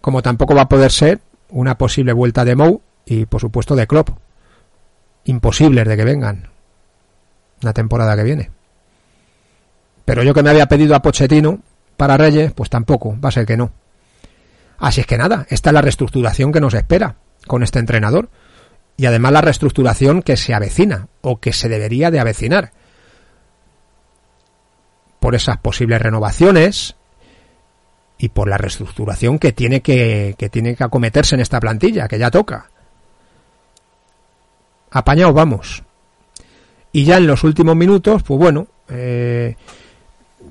[0.00, 3.86] Como tampoco va a poder ser una posible vuelta de Mou y por supuesto de
[3.86, 4.10] Klopp.
[5.24, 6.48] Imposibles de que vengan
[7.60, 8.50] la temporada que viene.
[10.04, 11.60] Pero yo que me había pedido a Pochettino
[11.96, 13.72] para Reyes, pues tampoco, va a ser que no.
[14.78, 18.28] Así es que nada, esta es la reestructuración que nos espera con este entrenador
[18.96, 22.72] y además la reestructuración que se avecina o que se debería de avecinar
[25.20, 26.96] por esas posibles renovaciones
[28.18, 32.30] y por la reestructuración que tiene que, tiene que acometerse en esta plantilla, que ya
[32.30, 32.70] toca.
[34.90, 35.82] Apañados vamos.
[36.92, 39.56] Y ya en los últimos minutos, pues bueno, eh,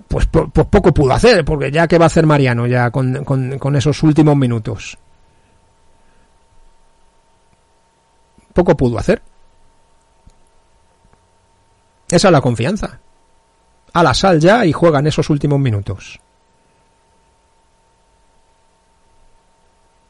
[0.07, 4.03] pues, pues, poco pudo hacer, porque ya que va a hacer Mariano ya con, esos
[4.03, 4.97] últimos minutos.
[8.53, 9.21] Poco pudo hacer.
[12.09, 12.99] Esa es la confianza.
[13.93, 16.19] A la sal ya y juegan esos últimos minutos.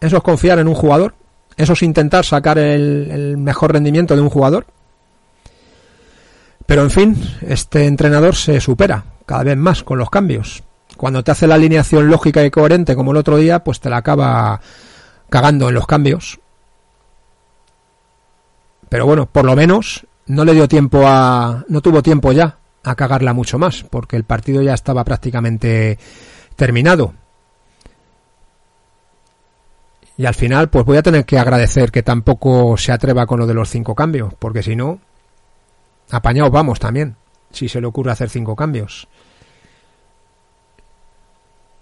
[0.01, 1.15] Eso es confiar en un jugador.
[1.55, 4.65] Eso es intentar sacar el, mejor rendimiento de un jugador.
[6.65, 10.63] Pero en fin, este entrenador se supera cada vez más con los cambios.
[10.97, 13.97] Cuando te hace la alineación lógica y coherente como el otro día, pues te la
[13.97, 14.61] acaba
[15.29, 16.39] cagando en los cambios.
[18.89, 21.65] Pero bueno, por lo menos no le dio tiempo a.
[21.67, 25.97] no tuvo tiempo ya a cagarla mucho más, porque el partido ya estaba prácticamente
[26.55, 27.13] terminado.
[30.15, 33.47] Y al final, pues voy a tener que agradecer que tampoco se atreva con lo
[33.47, 34.99] de los cinco cambios, porque si no,
[36.11, 37.15] apañados vamos también,
[37.51, 39.07] si se le ocurre hacer cinco cambios.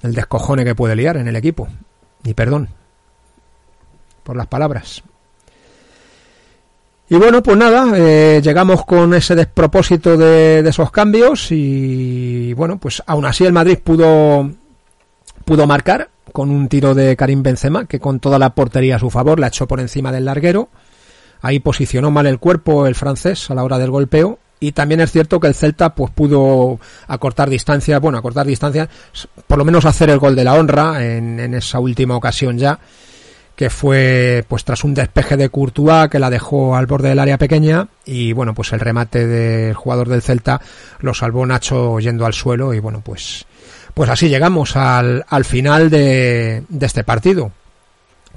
[0.04, 1.68] El descojone que puede liar en el equipo.
[2.24, 2.70] Y perdón
[4.24, 5.04] por las palabras.
[7.10, 13.04] Y bueno, pues nada, eh, llegamos con ese despropósito de, esos cambios y bueno, pues
[13.06, 14.50] aún así el Madrid pudo,
[15.44, 19.10] pudo marcar con un tiro de Karim Benzema que con toda la portería a su
[19.10, 20.70] favor la echó por encima del larguero.
[21.42, 25.12] Ahí posicionó mal el cuerpo el francés a la hora del golpeo y también es
[25.12, 28.88] cierto que el Celta pues pudo acortar distancia, bueno, acortar distancia,
[29.48, 32.80] por lo menos hacer el gol de la honra en, esa última ocasión ya
[33.56, 37.38] que fue pues tras un despeje de Courtois que la dejó al borde del área
[37.38, 40.62] pequeña y bueno pues el remate del jugador del Celta
[41.00, 43.46] lo salvó Nacho yendo al suelo y bueno pues
[43.94, 47.52] pues así llegamos al, al final de, de este partido.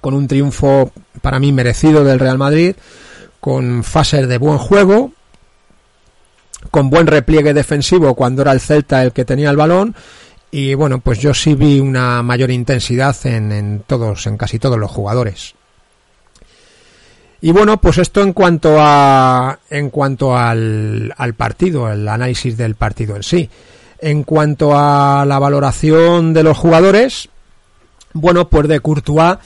[0.01, 0.91] Con un triunfo
[1.23, 2.75] para mí merecido del Real Madrid
[3.41, 5.13] con fases de buen juego
[6.71, 9.95] con buen repliegue defensivo cuando era el Celta el que tenía el balón
[10.57, 14.89] y bueno, pues yo sí vi una mayor intensidad en, todos, en casi todos los
[14.89, 15.57] jugadores.
[17.41, 22.77] Y bueno, pues esto en cuanto a en cuanto al, al partido, el análisis del
[22.77, 23.51] partido en sí.
[23.99, 27.29] En cuanto a la valoración de los jugadores,
[28.13, 29.39] bueno, pues de Courtois,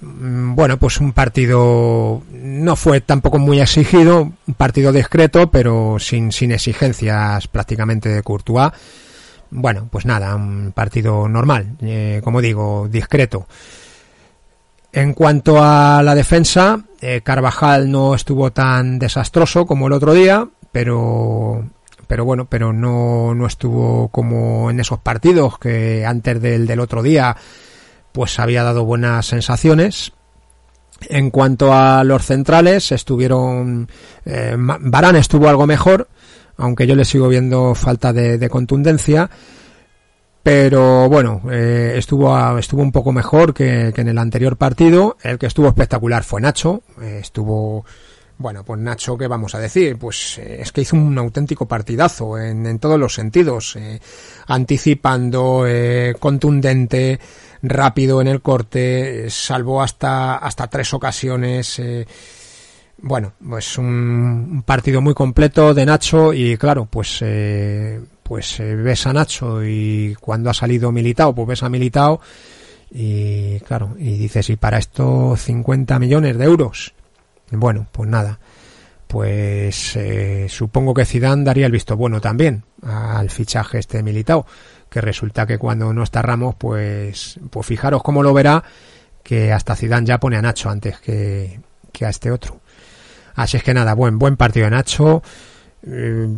[0.00, 6.52] bueno, pues un partido no fue tampoco muy exigido, un partido discreto, pero sin, sin
[6.52, 8.72] exigencias prácticamente de Courtois
[9.50, 13.46] bueno, pues nada, un partido normal, eh, como digo, discreto.
[14.92, 20.48] En cuanto a la defensa, eh, Carvajal no estuvo tan desastroso como el otro día,
[20.72, 21.64] pero
[22.06, 27.04] pero bueno, pero no, no estuvo como en esos partidos que antes del, del otro
[27.04, 27.36] día
[28.12, 30.12] pues había dado buenas sensaciones.
[31.08, 33.88] En cuanto a los centrales, estuvieron
[34.24, 36.08] eh, Barán estuvo algo mejor,
[36.58, 39.30] aunque yo le sigo viendo falta de, contundencia.
[40.42, 45.16] Pero bueno, eh, estuvo, estuvo un poco mejor que, en el anterior partido.
[45.22, 46.82] El que estuvo espectacular fue Nacho.
[47.00, 47.84] Eh, estuvo,
[48.36, 49.96] bueno, pues Nacho, ¿qué vamos a decir?
[49.98, 53.78] Pues es que hizo un auténtico partidazo en, en todos los sentidos.
[54.46, 55.64] anticipando,
[56.18, 57.20] contundente,
[57.62, 61.80] rápido en el corte, salvó hasta, hasta tres ocasiones
[63.02, 69.06] bueno, pues un partido muy completo de Nacho y claro, pues eh, pues eh, ves
[69.06, 72.20] a Nacho y cuando ha salido Militao, pues ves a Militao
[72.90, 76.92] y claro, y dices, ¿y para esto 50 millones de euros?
[77.50, 78.38] Bueno, pues nada,
[79.06, 84.44] pues eh, supongo que Zidane daría el visto bueno también al fichaje este Militao,
[84.90, 88.62] que resulta que cuando no está Ramos, pues, pues fijaros cómo lo verá,
[89.22, 91.60] que hasta Zidane ya pone a Nacho antes que,
[91.92, 92.60] que a este otro.
[93.34, 95.22] Así es que nada, buen, buen partido de Nacho.
[95.86, 96.28] Eh,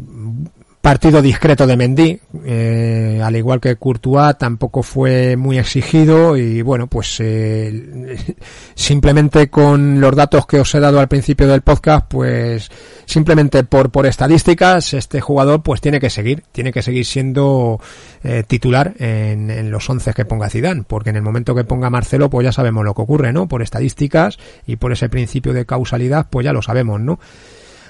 [0.82, 6.88] partido discreto de Mendy, eh, al igual que Courtois, tampoco fue muy exigido y bueno,
[6.88, 8.18] pues eh,
[8.74, 12.68] simplemente con los datos que os he dado al principio del podcast, pues
[13.06, 17.80] simplemente por, por estadísticas, este jugador pues tiene que seguir, tiene que seguir siendo
[18.24, 21.90] eh, titular en, en, los 11 que ponga Zidane, porque en el momento que ponga
[21.90, 23.46] Marcelo, pues ya sabemos lo que ocurre, ¿no?
[23.46, 27.20] Por estadísticas y por ese principio de causalidad, pues ya lo sabemos, ¿no?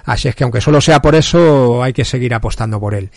[0.04, 3.10] Así es que aunque solo sea por eso, hay que seguir apostando por él.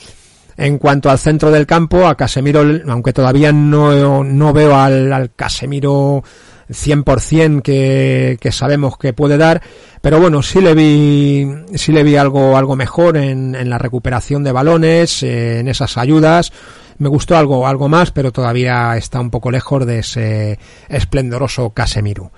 [0.58, 5.34] En cuanto al centro del campo, a Casemiro, aunque todavía no, no veo al, al
[5.34, 6.24] Casemiro
[6.70, 9.62] 100% que, que sabemos que puede dar,
[10.02, 14.44] pero bueno, sí le vi, sí le vi algo, algo mejor en, en la recuperación
[14.44, 16.54] de balones, eh, en esas ayudas,
[16.98, 22.32] me gustó algo, algo más, pero todavía está un poco lejos de ese esplendoroso Casemiro.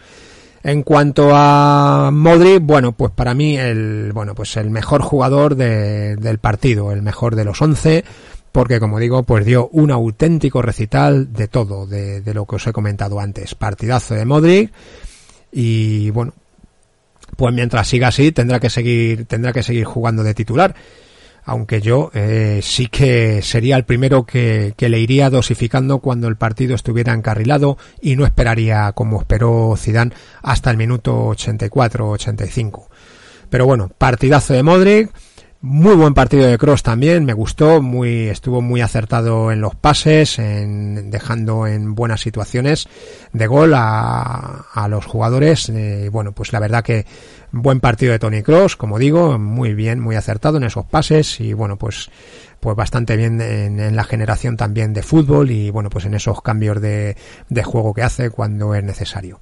[0.67, 6.39] En cuanto a Modric, bueno, pues para mí el, bueno, pues el mejor jugador del
[6.39, 8.03] partido, el mejor de los 11,
[8.51, 12.67] porque como digo, pues dio un auténtico recital de todo, de, de lo que os
[12.67, 13.55] he comentado antes.
[13.55, 14.73] Partidazo de Modric
[15.53, 16.33] y bueno,
[17.37, 20.75] pues mientras siga así tendrá que seguir, tendrá que seguir jugando de titular
[21.47, 26.75] aunque yo eh, sí que sería el primero que, le iría dosificando cuando el partido
[26.75, 30.11] estuviera encarrilado y no esperaría como esperó Zidane
[30.43, 32.87] hasta el minuto 84-85.
[33.49, 35.09] Pero bueno, partidazo de Modric,
[35.61, 40.39] muy buen partido de Cross también, me gustó, muy, estuvo muy acertado en los pases,
[40.39, 42.89] en, dejando en buenas situaciones
[43.31, 45.69] de gol a, a los jugadores.
[45.69, 47.05] Eh, bueno, pues la verdad que
[47.51, 51.53] buen partido de Tony Cross, como digo, muy bien, muy acertado en esos pases y
[51.53, 52.09] bueno, pues,
[52.59, 56.81] pues bastante bien en, la generación también de fútbol y bueno, pues en esos cambios
[56.81, 57.15] de,
[57.49, 59.39] de juego que hace cuando es necesario.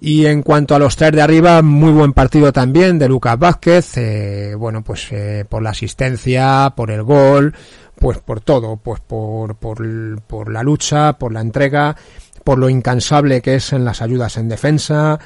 [0.00, 3.96] Y en cuanto a los tres de arriba, muy buen partido también de Lucas Vázquez,
[3.96, 7.54] eh, bueno, pues eh, por la asistencia, por el gol,
[7.98, 11.96] pues por todo, pues por, por, por la lucha, por la entrega,
[12.44, 15.18] por lo incansable que es en las ayudas en defensa,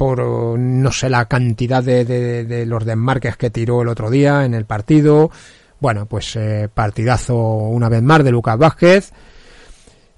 [0.00, 4.46] por no sé la cantidad de, de, de los desmarques que tiró el otro día
[4.46, 5.30] en el partido.
[5.78, 9.12] Bueno, pues eh, partidazo una vez más de Lucas Vázquez.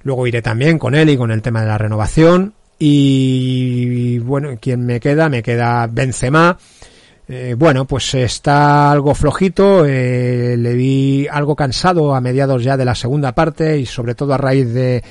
[0.05, 2.55] Luego iré también con él y con el tema de la renovación.
[2.79, 5.29] Y bueno, ¿quién me queda?
[5.29, 6.57] Me queda Benzema.
[7.27, 12.85] Eh, bueno, pues está algo flojito, eh, le vi algo cansado a mediados ya de
[12.85, 15.03] la segunda parte y sobre todo a raíz de,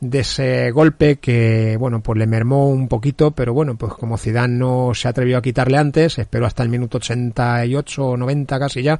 [0.00, 4.54] de ese golpe que, bueno, pues le mermó un poquito, pero bueno, pues como Zidane
[4.54, 8.98] no se atrevió a quitarle antes, esperó hasta el minuto 88 o 90 casi ya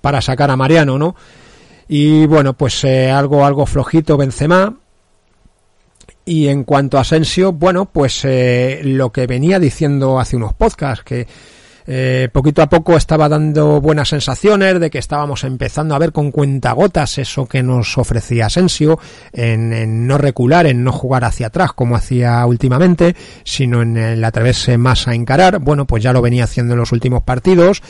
[0.00, 1.16] para sacar a Mariano, ¿no?
[1.88, 4.76] Y bueno, pues eh, algo, algo flojito Benzema,
[6.26, 11.04] y en cuanto a Asensio, bueno, pues eh, lo que venía diciendo hace unos podcasts,
[11.04, 11.26] que
[11.86, 16.30] eh, poquito a poco estaba dando buenas sensaciones de que estábamos empezando a ver con
[16.30, 18.98] cuentagotas eso que nos ofrecía Asensio,
[19.32, 24.78] en, no recular, en no jugar hacia atrás como hacía últimamente, sino en el atreverse
[24.78, 25.58] más a encarar.
[25.58, 27.82] Bueno, pues ya lo venía haciendo en los últimos partidos,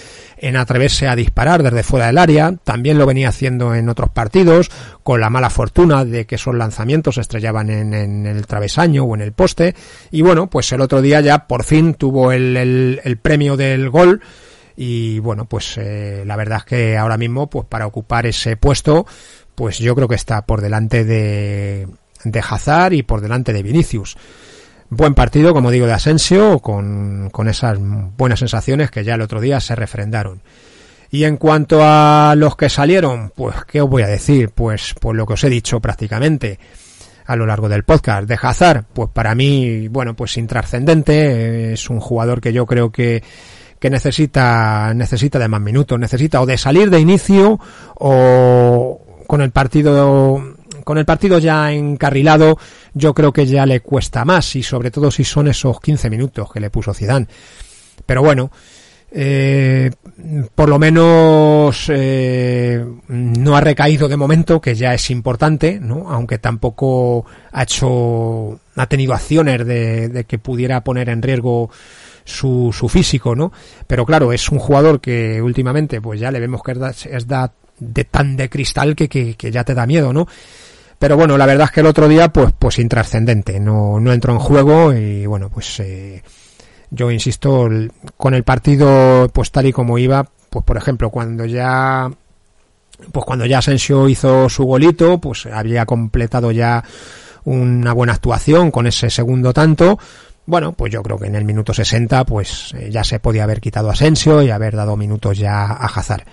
[0.45, 4.71] en atreverse a disparar desde fuera del área, también lo venía haciendo en otros partidos,
[5.03, 9.23] con la mala fortuna de que esos lanzamientos se estrellaban en, el travesaño o en
[9.23, 9.75] el poste,
[10.11, 13.89] y bueno, pues el otro día ya por fin tuvo el, el, el premio del
[13.89, 14.21] gol.
[14.77, 19.07] Y bueno pues eh, la verdad es que ahora mismo pues para ocupar ese puesto
[19.55, 21.87] pues yo creo que está por delante de
[22.25, 24.17] de Hazard y por delante de Vinicius
[24.91, 29.41] buen partido como digo de Asensio con, con esas buenas sensaciones que ya el otro
[29.41, 30.41] día se refrendaron
[31.11, 35.17] y en cuanto a los que salieron pues qué os voy a decir pues pues
[35.17, 36.59] lo que os he dicho prácticamente
[37.27, 38.29] a lo largo del podcast.
[38.29, 43.23] De Hazard, pues para mí, bueno, pues intrascendente, es un jugador que yo creo que
[43.79, 47.61] que necesita, necesita de más minutos, necesita o de salir de inicio
[47.97, 50.54] o con el partido
[50.85, 52.59] con el partido ya encarrilado,
[52.93, 56.53] yo creo que ya le cuesta más y sobre todo si son esos 15 minutos
[56.53, 57.27] que le puso Zidane.
[58.07, 58.51] Pero bueno,
[59.11, 59.91] eh,
[60.55, 66.11] por lo menos eh, no ha recaído de momento, que ya es importante, ¿no?
[66.11, 71.71] aunque tampoco ha hecho, ha tenido acciones de, de que pudiera poner en riesgo
[72.25, 73.53] su, su físico, ¿no?
[73.87, 77.27] Pero claro, es un jugador que últimamente pues ya le vemos que es, da, es
[77.27, 80.27] da de tan de cristal que, que, que, ya te da miedo, ¿no?
[80.99, 84.33] Pero bueno, la verdad es que el otro día pues pues intrascendente, no, no entró
[84.33, 86.23] en juego y bueno, pues eh,
[86.91, 87.69] yo insisto,
[88.17, 92.11] con el partido pues tal y como iba, pues por ejemplo, cuando ya
[93.13, 96.83] pues cuando ya Asensio hizo su golito, pues había completado ya
[97.45, 99.99] una buena actuación con ese segundo tanto,
[100.47, 103.61] bueno, pues yo creo que en el minuto 60 pues eh, ya se podía haber
[103.61, 106.25] quitado Asensio y haber dado minutos ya a Hazard.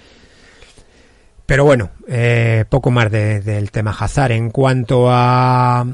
[1.52, 4.32] Pero bueno, eh, poco más del de, tema Hazard.
[4.32, 5.86] En cuanto a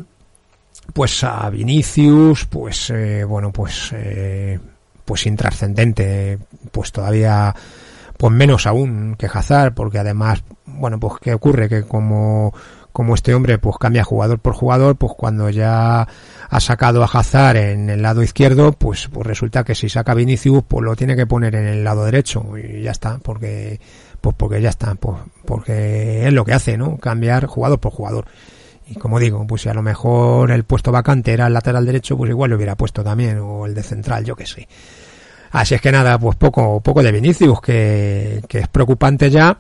[0.94, 4.60] pues a Vinicius, pues eh, bueno, pues eh,
[5.04, 6.38] pues intrascendente,
[6.72, 7.56] pues todavía
[8.18, 12.54] pues menos aún que Hazard, porque además, bueno, pues qué ocurre que como
[12.94, 16.08] como este hombre pues cambia jugador por jugador, pues cuando ya
[16.50, 20.64] ha sacado a Hazard en el lado izquierdo, pues, pues resulta que si saca Vinicius,
[20.68, 23.80] pues lo tiene que poner en el lado derecho y ya está, porque
[24.28, 26.98] pues porque ya está, pues porque es lo que hace, ¿no?
[26.98, 28.26] Cambiar jugador por jugador.
[28.90, 32.18] Y como digo, pues si a lo mejor el puesto vacante era el lateral derecho,
[32.18, 34.68] pues igual lo hubiera puesto también, o el de central, yo que sé.
[35.52, 39.58] Así es que nada, pues poco, poco de Vinicius, que, que es preocupante ya,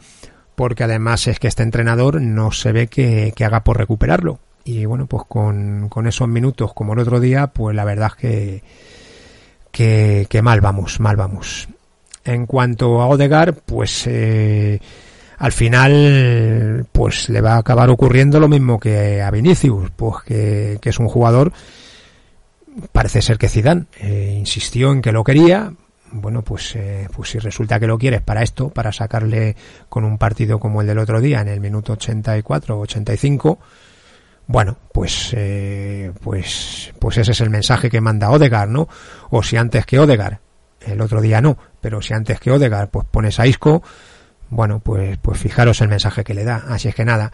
[0.53, 4.39] porque además es que este entrenador no se ve que, haga por recuperarlo.
[4.65, 8.61] Y bueno, pues con, esos minutos como el otro día, pues la verdad es
[9.72, 11.70] que, que, mal vamos, mal vamos.
[12.28, 14.80] En cuanto a Odegar, pues eh,
[15.38, 20.80] al final pues le va a acabar ocurriendo lo mismo que a Vinicius, pues que,
[20.84, 21.53] es un jugador
[22.91, 25.71] parece ser que Zidane eh, insistió en que lo quería,
[26.11, 29.55] bueno, pues, eh, pues si resulta que lo quieres para esto, para sacarle
[29.89, 33.59] con un partido como el del otro día, en el minuto 84 o 85,
[34.47, 38.88] bueno, pues, eh, pues, pues ese es el mensaje que manda Odegar, ¿no?
[39.30, 40.39] O si antes que Odegar,
[40.88, 43.83] el otro día no, pero si antes que Odegar, pues pones a Isco,
[44.49, 46.63] bueno, pues, pues fijaros el mensaje que le da.
[46.67, 47.31] Así es que nada,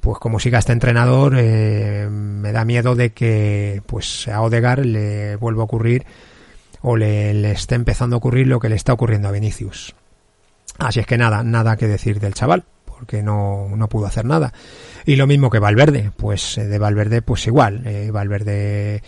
[0.00, 5.36] pues como siga este entrenador, eh, me da miedo de que, pues a Odegar le
[5.36, 6.04] vuelva a ocurrir
[6.80, 9.94] o le, esté empezando a ocurrir lo que le está ocurriendo a Vinicius.
[10.78, 14.52] Así es que nada, nada que decir del chaval, porque no, no pudo hacer nada.
[15.06, 19.02] Y lo mismo que Valverde, pues eh, de Valverde pues igual, eh, Valverde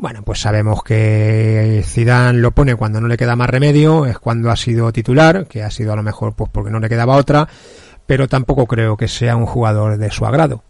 [0.00, 4.50] bueno, pues sabemos que Zidane lo pone cuando no le queda más remedio, es cuando
[4.50, 7.46] ha sido titular, que ha sido a lo mejor pues porque no le quedaba otra,
[8.06, 10.64] pero tampoco creo que sea un jugador de su agrado.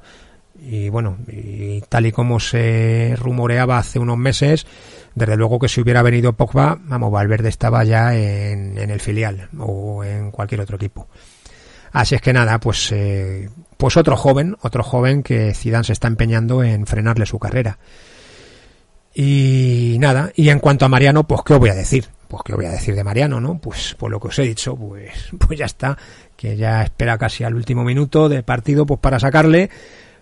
[0.59, 4.67] Y bueno, y tal y como se rumoreaba hace unos meses,
[5.15, 10.03] desde luego que si hubiera venido Pogba, vamos, Valverde estaba ya en, el filial o
[10.03, 11.07] en cualquier otro equipo.
[11.93, 16.09] Así es que nada, pues, eh, pues otro joven, otro joven que Zidane se está
[16.09, 17.79] empeñando en frenarle su carrera.
[19.23, 22.53] Y nada, y en cuanto a Mariano, pues qué os voy a decir, pues qué
[22.55, 23.59] os voy a decir de Mariano, ¿no?
[23.59, 25.99] Pues por lo que os he dicho, pues, pues ya está,
[26.39, 29.69] que ya espera casi al último minuto de partido, pues para sacarle,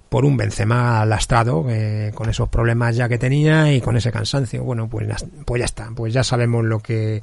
[0.08, 4.64] por un Benzema lastrado eh, con esos problemas ya que tenía y con ese cansancio.
[4.64, 5.06] Bueno, pues,
[5.44, 7.22] pues ya está, pues ya sabemos lo que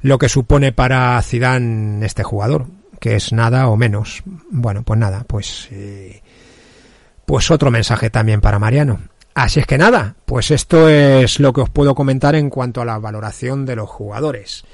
[0.00, 2.66] lo que supone para Zidane este jugador,
[3.00, 4.22] que es nada o menos.
[4.48, 6.22] Bueno, pues nada, pues eh,
[7.26, 9.00] pues otro mensaje también para Mariano.
[9.34, 12.84] Así es que nada, pues esto es lo que os puedo comentar en cuanto a
[12.84, 14.64] la valoración de los jugadores.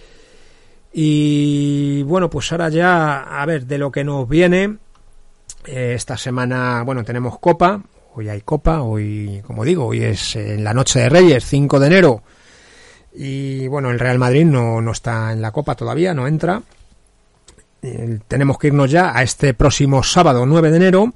[0.93, 4.77] Y bueno, pues ahora ya a ver de lo que nos viene
[5.65, 7.81] eh, esta semana, bueno, tenemos Copa.
[8.15, 8.83] Hoy hay Copa.
[8.83, 12.23] Hoy, como digo, hoy es en la noche de Reyes, 5 de enero.
[13.15, 16.61] Y bueno, el Real Madrid no, no está en la Copa todavía, no entra.
[17.81, 21.15] Eh, tenemos que irnos ya a este próximo sábado, 9 de enero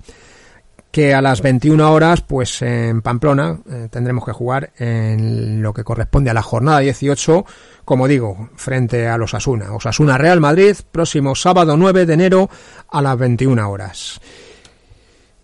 [0.94, 5.82] que a las 21 horas, pues en Pamplona, eh, tendremos que jugar en lo que
[5.82, 7.44] corresponde a la jornada 18,
[7.84, 9.72] como digo, frente a los Asuna.
[9.72, 12.48] Osasuna Real Madrid, próximo sábado 9 de enero
[12.88, 14.20] a las 21 horas.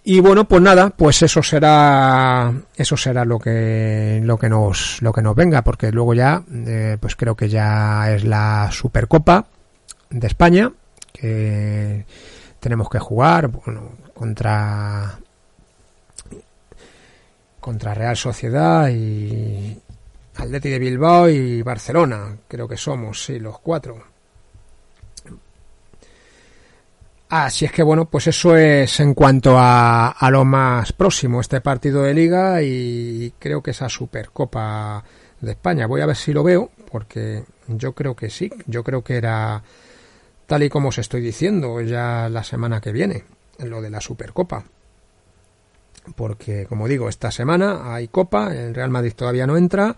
[0.05, 5.13] Y bueno, pues nada, pues eso será eso será lo que lo que nos lo
[5.13, 9.47] que nos venga, porque luego ya eh, pues creo que ya es la Supercopa
[10.11, 10.71] de España
[11.13, 12.07] que
[12.61, 15.19] tenemos que jugar bueno, contra
[17.61, 19.79] contra Real Sociedad y
[20.37, 24.03] Atleti de Bilbao y Barcelona, creo que somos, sí, los cuatro.
[27.29, 31.61] Así es que bueno, pues eso es en cuanto a, a lo más próximo, este
[31.61, 35.05] partido de liga y creo que esa Supercopa
[35.41, 35.87] de España.
[35.87, 39.63] Voy a ver si lo veo, porque yo creo que sí, yo creo que era
[40.47, 43.25] tal y como os estoy diciendo ya la semana que viene,
[43.61, 44.65] lo de la Supercopa
[46.17, 49.97] porque como digo, esta semana hay Copa, el Real Madrid todavía no entra,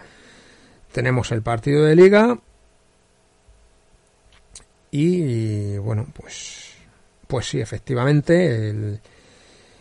[0.93, 2.39] tenemos el partido de liga
[4.95, 6.75] y, bueno, pues,
[7.27, 9.01] pues sí, efectivamente,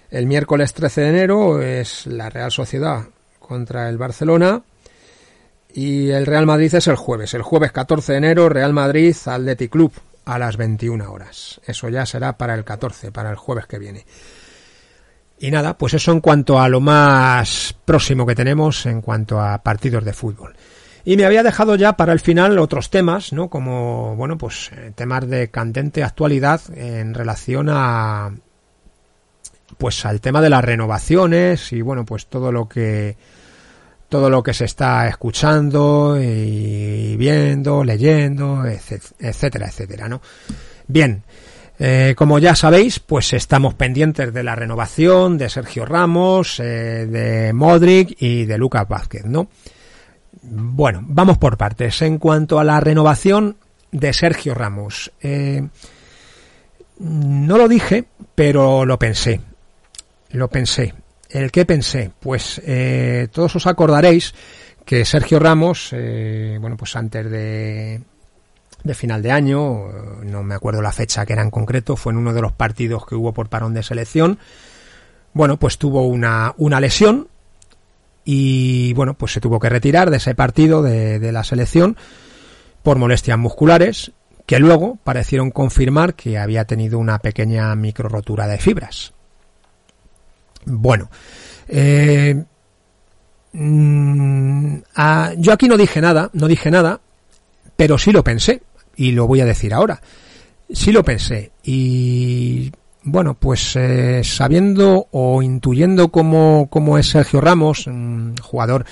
[0.10, 3.04] el, miércoles 13 de enero es la Real Sociedad
[3.38, 4.64] contra el Barcelona
[5.74, 9.72] y el Real Madrid es el jueves, el jueves 14 de enero, Real Madrid Athletic
[9.72, 9.92] Club
[10.24, 11.60] a las 21 horas.
[11.66, 14.06] Eso ya será para el 14, para el jueves que viene.
[15.42, 19.58] Y nada, pues eso en cuanto a lo más próximo que tenemos en cuanto a
[19.64, 20.56] partidos de fútbol.
[21.04, 23.50] Y me había dejado ya para el final otros temas, ¿no?
[23.50, 28.36] Como, bueno, pues eh, temas de candente actualidad en relación a,
[29.80, 33.18] pues al tema de las renovaciones y, bueno, pues todo lo que,
[34.10, 40.22] todo lo que se está escuchando y viendo, leyendo, etcétera, etcétera, ¿no?
[40.86, 41.24] Bien,
[41.84, 47.54] eh, como ya sabéis, pues estamos pendientes de la renovación de Sergio Ramos, eh, de
[47.54, 49.48] Modric y de Lucas Vázquez, ¿no?
[50.44, 52.04] Bueno, vamos por partes.
[52.04, 53.58] En cuanto a la renovación
[53.92, 55.68] de Sergio Ramos, eh,
[57.00, 58.06] no lo dije,
[58.36, 59.42] pero lo pensé.
[60.34, 60.94] Lo pensé.
[61.32, 62.12] ¿El qué pensé?
[62.20, 62.62] Pues
[63.32, 64.36] todos os acordaréis
[64.86, 65.90] que Sergio Ramos,
[66.60, 68.02] bueno, pues antes de
[68.84, 69.88] de final de año,
[70.24, 73.06] no me acuerdo la fecha que era en concreto, fue en uno de los partidos
[73.06, 74.40] que hubo por parón de selección.
[75.34, 77.28] Bueno, pues tuvo una, una lesión
[78.24, 81.98] y bueno, pues se tuvo que retirar de ese partido de, la selección
[82.84, 84.12] por molestias musculares
[84.46, 89.14] que luego parecieron confirmar que había tenido una pequeña micro rotura de fibras.
[90.66, 91.10] Bueno,
[91.68, 92.44] eh,
[93.54, 97.00] mm, ah, yo aquí no dije nada, no dije nada,
[97.76, 98.62] pero sí lo pensé
[98.96, 100.02] y lo voy a decir ahora.
[100.70, 102.72] Sí lo pensé y
[103.04, 108.86] bueno, pues eh, sabiendo o intuyendo cómo, cómo es Sergio Ramos, un jugador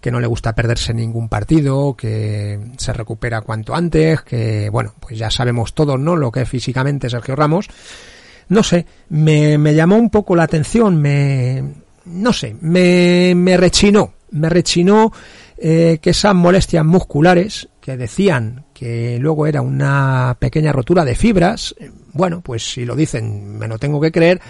[0.00, 5.18] que no le gusta perderse ningún partido, que se recupera cuanto antes, que bueno, pues
[5.18, 6.16] ya sabemos todos, ¿no?
[6.16, 7.68] Lo que es físicamente Sergio Ramos.
[8.48, 11.62] No sé, me, me llamó un poco la atención, me,
[12.06, 15.12] no sé, me, me rechinó, me rechinó
[15.58, 21.74] eh, que esas molestias musculares que decían que luego era una pequeña rotura de fibras,
[22.14, 24.40] bueno, pues si lo dicen me lo tengo que creer,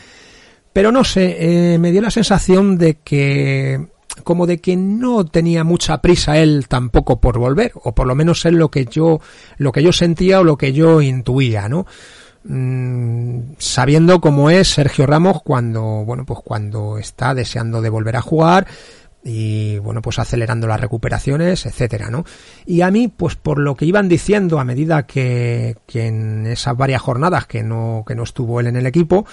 [0.73, 3.89] pero no sé, eh, me dio la sensación de que
[4.23, 8.47] como de que no tenía mucha prisa él tampoco por volver, o por lo menos
[8.47, 9.21] es lo que yo,
[9.59, 11.87] lo que yo sentía o lo que yo intuía, ¿no?
[12.45, 18.23] Mm, sabiendo cómo es Sergio Ramos cuando, bueno, pues cuando está deseando de volver a
[18.23, 18.69] jugar,
[19.23, 22.25] y bueno pues acelerando las recuperaciones etcétera no
[22.65, 26.77] y a mí pues por lo que iban diciendo a medida que, que en esas
[26.77, 29.27] varias jornadas que no que no estuvo él en el equipo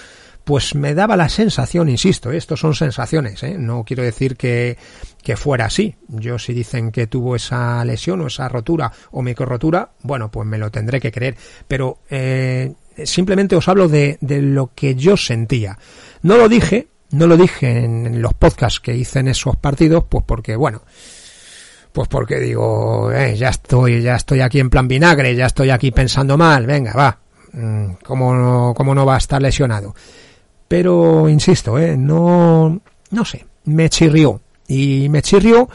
[0.48, 2.38] pues me daba la sensación, insisto, ¿eh?
[2.38, 3.56] estos son sensaciones, ¿eh?
[3.58, 4.78] no quiero decir que,
[5.22, 5.94] que fuera así.
[6.08, 10.48] Yo si dicen que tuvo esa lesión o esa rotura o micro rotura, bueno, pues
[10.48, 11.36] me lo tendré que creer.
[11.68, 12.72] Pero eh,
[13.04, 15.78] simplemente os hablo de, de lo que yo sentía.
[16.22, 20.24] No lo dije, no lo dije en los podcasts que hice en esos partidos, pues
[20.26, 20.82] porque, bueno,
[21.92, 25.90] pues porque digo, eh, ya estoy, ya estoy aquí en plan vinagre, ya estoy aquí
[25.90, 27.18] pensando mal, venga, va,
[27.52, 29.94] mm, ¿cómo no, cómo no va a estar lesionado?
[30.68, 31.96] pero insisto, ¿eh?
[31.96, 32.80] no,
[33.10, 35.68] no sé, me chirrió y me chirrió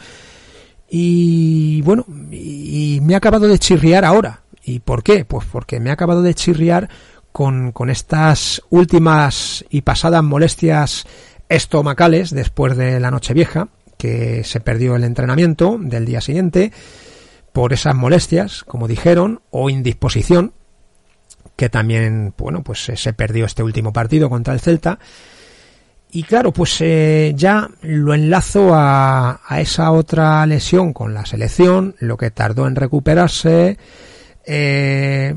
[0.88, 4.42] y bueno, y, me ha acabado de chirriar ahora.
[4.66, 5.24] ¿Y por qué?
[5.24, 6.88] Pues porque me ha acabado de chirriar
[7.34, 11.04] con, con estas últimas y pasadas molestias
[11.48, 16.70] estomacales después de la noche vieja, que se perdió el entrenamiento del día siguiente
[17.52, 20.52] por esas molestias, como dijeron, o indisposición,
[21.56, 25.00] que también, bueno, pues se perdió este último partido contra el Celta.
[26.12, 31.96] Y claro, pues eh, ya lo enlazo a, a, esa otra lesión con la selección,
[31.98, 33.76] lo que tardó en recuperarse,
[34.46, 35.34] eh,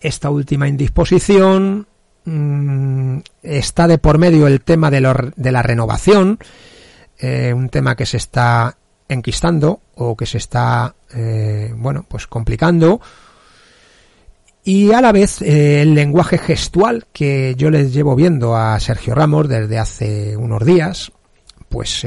[0.00, 1.86] esta última indisposición,
[2.24, 6.38] mmm, está de por medio el tema de, lo, de la renovación,
[7.18, 8.76] eh, un tema que se está
[9.08, 13.00] enquistando o que se está, eh, bueno, pues complicando.
[14.64, 19.14] Y a la vez eh, el lenguaje gestual que yo les llevo viendo a Sergio
[19.14, 21.12] Ramos desde hace unos días,
[21.68, 22.04] pues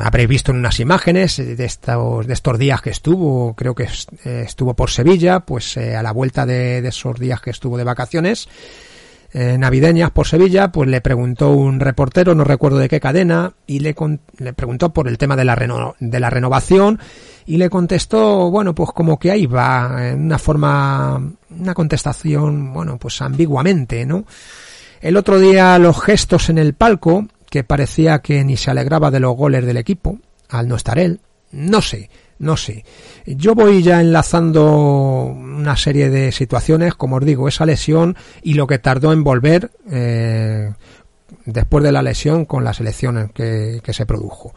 [0.00, 3.88] habréis visto en unas imágenes de estos, de estos días que estuvo, creo que
[4.24, 7.84] eh, estuvo por Sevilla, pues eh, a la vuelta de, esos días que estuvo de
[7.84, 8.48] vacaciones
[9.34, 13.78] eh, navideñas por Sevilla, pues le preguntó un reportero, no recuerdo de qué cadena, y
[13.78, 13.94] le,
[14.38, 16.98] le preguntó por el tema de la, de la renovación
[17.46, 22.98] y le contestó, bueno, pues como que ahí va, en una forma, una contestación, bueno,
[22.98, 24.24] pues ambiguamente, ¿no?
[25.00, 29.20] El otro día los gestos en el palco, que parecía que ni se alegraba de
[29.20, 32.82] los goles del equipo, al no estar él, no sé, no sé.
[33.26, 38.66] Yo voy ya enlazando una serie de situaciones, como os digo, esa lesión y lo
[38.66, 40.72] que tardó en volver eh,
[41.44, 44.54] después de la lesión con la selección que, que se produjo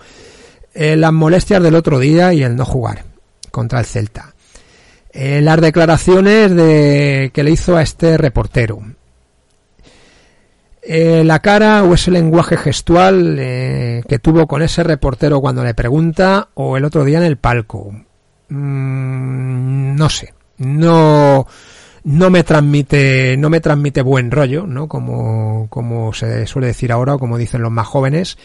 [0.74, 3.04] eh, las molestias del otro día y el no jugar
[3.52, 4.34] contra el Celta.
[5.12, 8.80] Eh, las declaraciones de, que le hizo a este reportero.
[10.88, 15.74] Eh, la cara o ese lenguaje gestual eh, que tuvo con ese reportero cuando le
[15.74, 17.92] pregunta o el otro día en el palco.
[18.50, 20.36] Mm, no sé.
[20.60, 21.48] No,
[22.04, 24.88] no me transmite, no me transmite buen rollo, ¿no?
[24.88, 28.38] Como, como se suele decir ahora o como dicen los más jóvenes.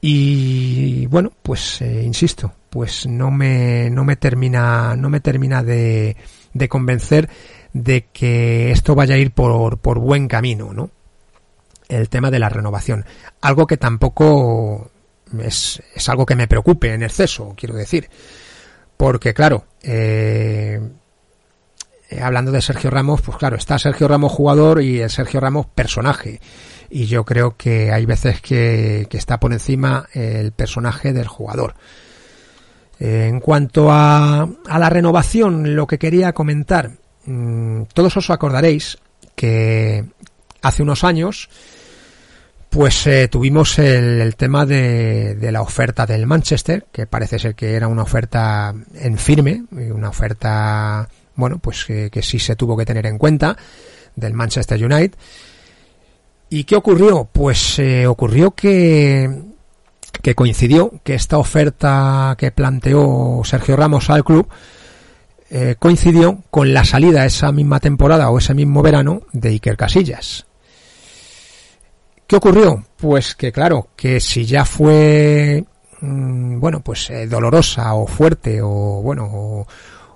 [0.00, 6.16] Y bueno, pues eh, insisto, pues no me, no me termina, no me termina de,
[6.54, 7.28] de convencer
[7.72, 10.90] de que esto vaya a ir por, por buen camino, ¿no?
[11.90, 13.04] El tema de la renovación.
[13.40, 14.90] Algo que tampoco
[15.42, 18.08] es, es algo que me preocupe en exceso, quiero decir.
[18.96, 20.80] Porque claro, eh,
[22.20, 26.40] hablando de Sergio Ramos, pues claro, está Sergio Ramos jugador y el Sergio Ramos personaje
[26.90, 31.74] y yo creo que hay veces que, que está por encima el personaje del jugador.
[32.98, 38.98] en cuanto a, a, la renovación, lo que quería comentar, mmm, todos os acordaréis
[39.36, 40.04] que
[40.60, 41.48] hace unos años
[42.70, 47.88] pues eh, tuvimos el, tema de, la oferta del Manchester, que parece ser que era
[47.88, 53.06] una oferta en firme, una oferta, bueno, pues que, que sí se tuvo que tener
[53.06, 53.56] en cuenta
[54.14, 55.18] del Manchester United.
[56.48, 57.28] ¿Y qué ocurrió?
[57.30, 59.42] Pues eh, ocurrió que,
[60.22, 64.48] que coincidió que esta oferta que planteó Sergio Ramos al club
[65.50, 70.46] eh, coincidió con la salida esa misma temporada o ese mismo verano de Iker Casillas.
[72.30, 72.84] ¿Qué ocurrió?
[72.96, 75.64] Pues que claro, que si ya fue
[76.00, 79.66] mmm, bueno, pues eh, dolorosa o fuerte o bueno, o,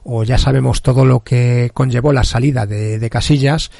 [0.05, 3.73] o, ya sabemos todo lo que conllevó la salida de, de Casillas,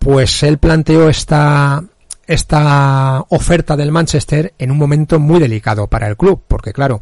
[0.00, 1.84] pues él planteó esta
[2.26, 7.00] esta oferta del Manchester en un momento muy delicado para el club, porque claro,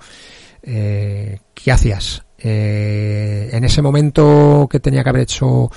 [0.62, 2.24] eh, ¿qué hacías?
[2.36, 5.70] Eh, en ese momento que tenía que haber hecho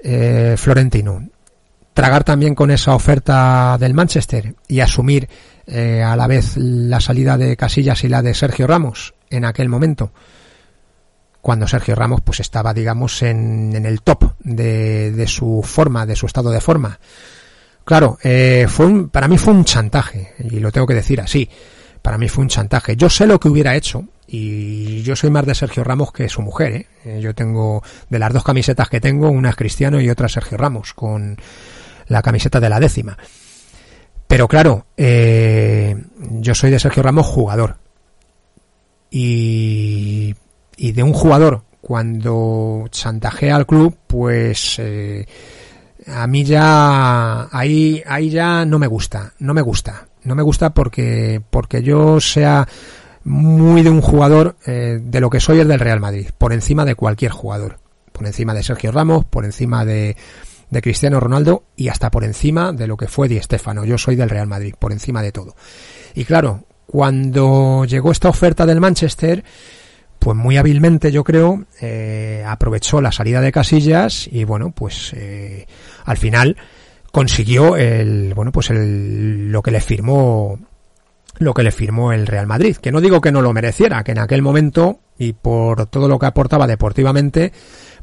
[0.00, 1.28] eh, Florentino,
[1.92, 5.28] tragar también con esa oferta del Manchester y asumir
[5.66, 9.68] eh, a la vez la salida de Casillas y la de Sergio Ramos en aquel
[9.68, 10.12] momento.
[11.40, 16.16] Cuando Sergio Ramos pues estaba digamos en, en el top de, de, su forma de
[16.16, 16.98] su estado de forma.
[17.84, 21.48] Claro eh, fue un, para mí fue un chantaje y lo tengo que decir así
[22.02, 22.96] para mí fue un chantaje.
[22.96, 26.40] Yo sé lo que hubiera hecho y yo soy más de Sergio Ramos que su
[26.40, 27.20] mujer ¿eh?
[27.20, 30.94] yo tengo de las dos camisetas que tengo una es Cristiano y otra Sergio Ramos
[30.94, 31.36] con
[32.10, 33.16] la camiseta de la décima.
[34.26, 37.76] Pero claro, eh, yo soy de Sergio Ramos jugador.
[39.10, 40.34] Y,
[40.76, 45.26] y de un jugador, cuando chantajea al club, pues eh,
[46.06, 50.06] a mí ya ahí, ahí ya no me gusta, no me gusta.
[50.22, 52.68] No me gusta porque, porque yo sea
[53.24, 56.84] muy de un jugador eh, de lo que soy el del Real Madrid, por encima
[56.84, 57.78] de cualquier jugador.
[58.12, 60.16] Por encima de Sergio Ramos, por encima de,
[60.70, 63.84] de Cristiano Ronaldo y hasta por encima de lo que fue Di Stéfano.
[63.84, 65.54] Yo soy del Real Madrid, por encima de todo.
[66.14, 69.44] Y claro, cuando llegó esta oferta del Manchester,
[70.20, 75.66] pues muy hábilmente yo creo eh, aprovechó la salida de Casillas y bueno pues eh,
[76.04, 76.56] al final
[77.10, 80.58] consiguió el bueno pues el, lo que le firmó
[81.38, 84.12] lo que le firmó el Real Madrid que no digo que no lo mereciera que
[84.12, 87.52] en aquel momento y por todo lo que aportaba deportivamente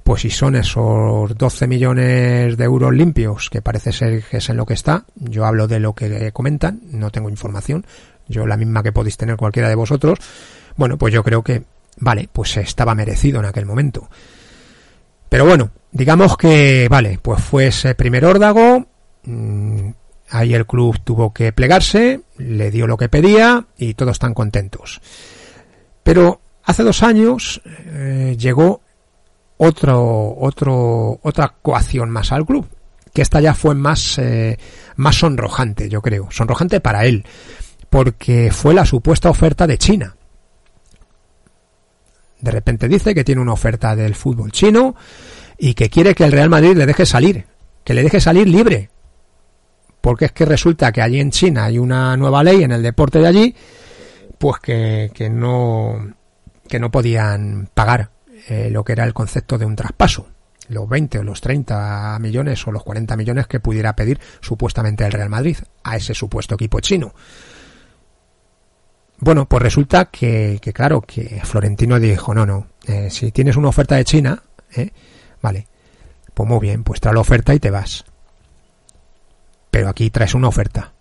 [0.08, 4.56] pues si son esos 12 millones de euros limpios, que parece ser que es en
[4.56, 7.86] lo que está, yo hablo de lo que comentan, no tengo información,
[8.26, 10.18] yo la misma que podéis tener cualquiera de vosotros,
[10.78, 11.64] bueno, pues yo creo que,
[11.98, 14.08] vale, pues estaba merecido en aquel momento.
[15.28, 18.88] Pero bueno, digamos que, vale, pues fue ese primer órdago,
[19.26, 19.90] mmm,
[20.30, 25.02] ahí el club tuvo que plegarse, le dio lo que pedía y todos están contentos.
[26.02, 28.87] Pero hace dos años eh, llegó
[29.58, 32.68] otro, otro, otra coacción más al club,
[33.14, 34.58] que esta ya fue más, eh,
[34.96, 37.26] más sonrojante, yo creo, sonrojante para él,
[37.90, 40.16] porque fue la supuesta oferta de China.
[42.40, 44.96] De repente dice que tiene una oferta del fútbol chino
[45.58, 47.48] y que quiere que el Real Madrid le deje salir,
[47.84, 48.92] que le deje salir libre.
[50.02, 53.18] Porque es que resulta que allí en China hay una nueva ley en el deporte
[53.18, 53.56] de allí,
[54.38, 56.14] pues que, que no,
[56.70, 58.12] que no podían pagar
[58.48, 60.28] eh, lo que era el concepto de un traspaso
[60.70, 65.12] los 20 o los 30 millones o los 40 millones que pudiera pedir supuestamente el
[65.12, 67.14] Real Madrid a ese supuesto equipo chino.
[69.20, 73.96] Bueno, pues resulta que, claro, que Florentino dijo, no, no, eh, si tienes una oferta
[73.96, 74.44] de China,
[74.76, 74.92] eh,
[75.42, 75.68] vale,
[76.34, 78.06] pues muy bien, pues trae la oferta y te vas.
[79.72, 80.94] Pero aquí traes una oferta.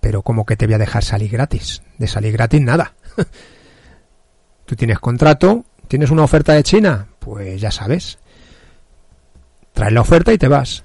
[0.00, 1.82] Pero ¿cómo que te voy a dejar salir gratis?
[1.98, 2.94] De salir gratis nada.
[4.64, 7.08] Tú tienes contrato, ¿Tienes una oferta de China?
[7.18, 8.16] Pues ya sabes.
[9.72, 10.84] Traes la oferta y te vas.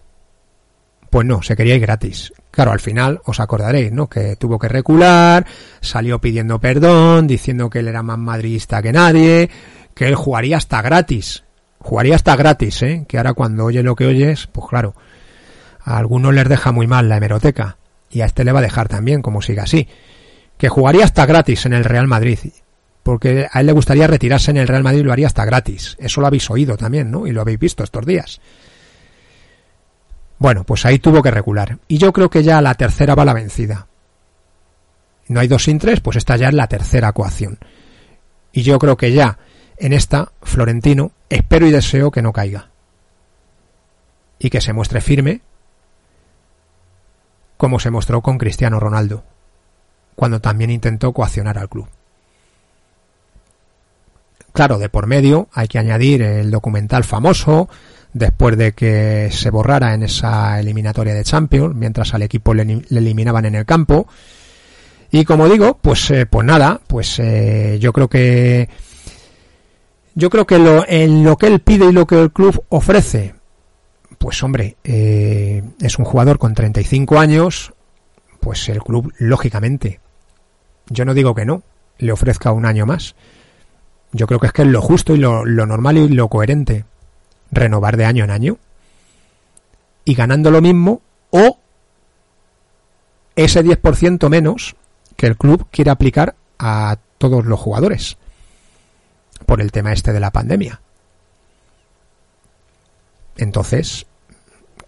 [1.11, 2.33] Pues no, se quería ir gratis.
[2.49, 4.09] Claro, al final os acordaréis, ¿no?
[4.09, 5.45] Que tuvo que recular,
[5.79, 9.51] salió pidiendo perdón, diciendo que él era más madridista que nadie,
[9.93, 11.43] que él jugaría hasta gratis.
[11.77, 13.05] Jugaría hasta gratis, ¿eh?
[13.07, 14.95] Que ahora cuando oye lo que oyes, pues claro,
[15.83, 17.77] a algunos les deja muy mal la hemeroteca.
[18.09, 19.87] Y a este le va a dejar también, como siga así.
[20.57, 22.39] Que jugaría hasta gratis en el Real Madrid
[23.05, 25.95] porque a él le gustaría retirarse en el Real Madrid y lo haría hasta gratis.
[25.99, 27.27] Eso lo habéis oído también, ¿no?
[27.27, 28.41] Y lo habéis visto estos días.
[30.39, 31.77] Bueno, pues ahí tuvo que recular.
[31.87, 33.85] Y yo creo que ya la tercera va la vencida.
[35.27, 37.59] No hay dos sin tres, pues esta ya es la tercera coacción.
[38.51, 39.37] Y yo creo que ya
[39.77, 42.71] en esta, Florentino, espero y deseo que no caiga.
[44.39, 45.41] Y que se muestre firme,
[47.57, 49.23] como se mostró con Cristiano Ronaldo,
[50.15, 51.87] cuando también intentó coaccionar al club.
[54.55, 57.67] Claro, de por medio hay que añadir el documental famoso,
[58.13, 63.43] después de que se borrara en esa eliminatoria de Champions, mientras al equipo le, eliminaban
[63.43, 64.07] en el campo.
[65.11, 68.69] Y como digo, pues, eh, pues nada, pues eh, yo creo que
[70.13, 73.35] yo creo que lo, en lo que él pide y lo que el club ofrece,
[74.17, 77.73] pues hombre, eh, es un jugador con 35 años,
[78.39, 79.99] pues el club, lógicamente,
[80.87, 81.61] yo no digo que no,
[81.97, 83.15] le ofrezca un año más.
[84.15, 86.85] Yo creo que es que es lo justo y lo, normal y lo coherente
[87.51, 88.57] renovar de año en año
[90.05, 91.01] y ganando lo mismo
[91.31, 91.59] o
[93.35, 94.77] ese 10% menos
[95.17, 98.17] que el club quiere aplicar a todos los jugadores
[99.45, 100.79] por el tema este de la pandemia.
[103.35, 104.05] Entonces,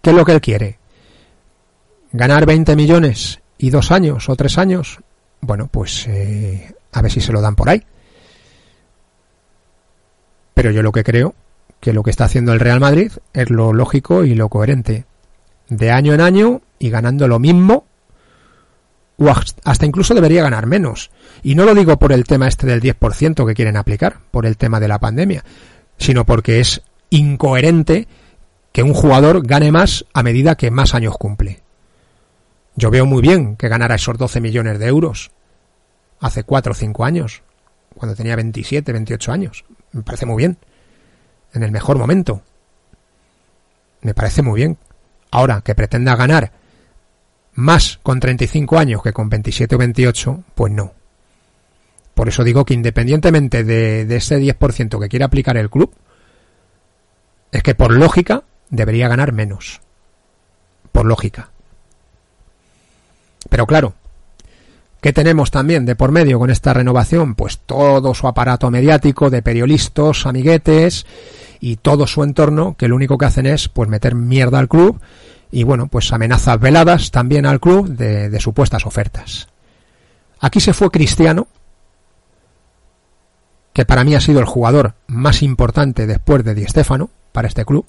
[0.00, 0.78] ¿qué es lo que él quiere?
[2.12, 5.00] ¿Ganar 20 millones y dos años o tres años?
[5.42, 7.84] Bueno, pues eh, a ver si se lo dan por ahí.
[10.58, 11.36] Pero yo lo que creo
[11.78, 15.04] que lo que está haciendo el Real Madrid es lo lógico y lo coherente.
[15.68, 17.86] De año en año y ganando lo mismo,
[19.18, 21.12] o hasta incluso debería ganar menos.
[21.44, 24.56] Y no lo digo por el tema este del 10% que quieren aplicar, por el
[24.56, 25.44] tema de la pandemia,
[25.96, 28.08] sino porque es incoherente
[28.72, 31.60] que un jugador gane más a medida que más años cumple.
[32.74, 35.30] Yo veo muy bien que ganara esos 12 millones de euros
[36.18, 37.42] hace 4 o 5 años,
[37.94, 39.64] cuando tenía 27, 28 años.
[39.92, 40.58] Me parece muy bien
[41.54, 42.42] en el mejor momento.
[44.02, 44.78] Me parece muy bien.
[45.30, 46.52] Ahora, que pretenda ganar
[47.54, 50.92] más con 35 años que con 27 o 28, pues no.
[52.14, 55.94] Por eso digo que independientemente de, de ese 10% que quiere aplicar el club,
[57.52, 59.80] es que por lógica debería ganar menos.
[60.92, 61.50] Por lógica.
[63.48, 63.94] Pero claro,
[65.00, 67.34] ¿Qué tenemos también de por medio con esta renovación?
[67.34, 71.06] Pues todo su aparato mediático de periodistas, amiguetes
[71.60, 75.00] y todo su entorno que lo único que hacen es pues meter mierda al club
[75.52, 79.48] y bueno, pues amenazas veladas también al club de, de supuestas ofertas.
[80.40, 81.46] Aquí se fue Cristiano,
[83.72, 87.64] que para mí ha sido el jugador más importante después de Di Stéfano para este
[87.64, 87.86] club.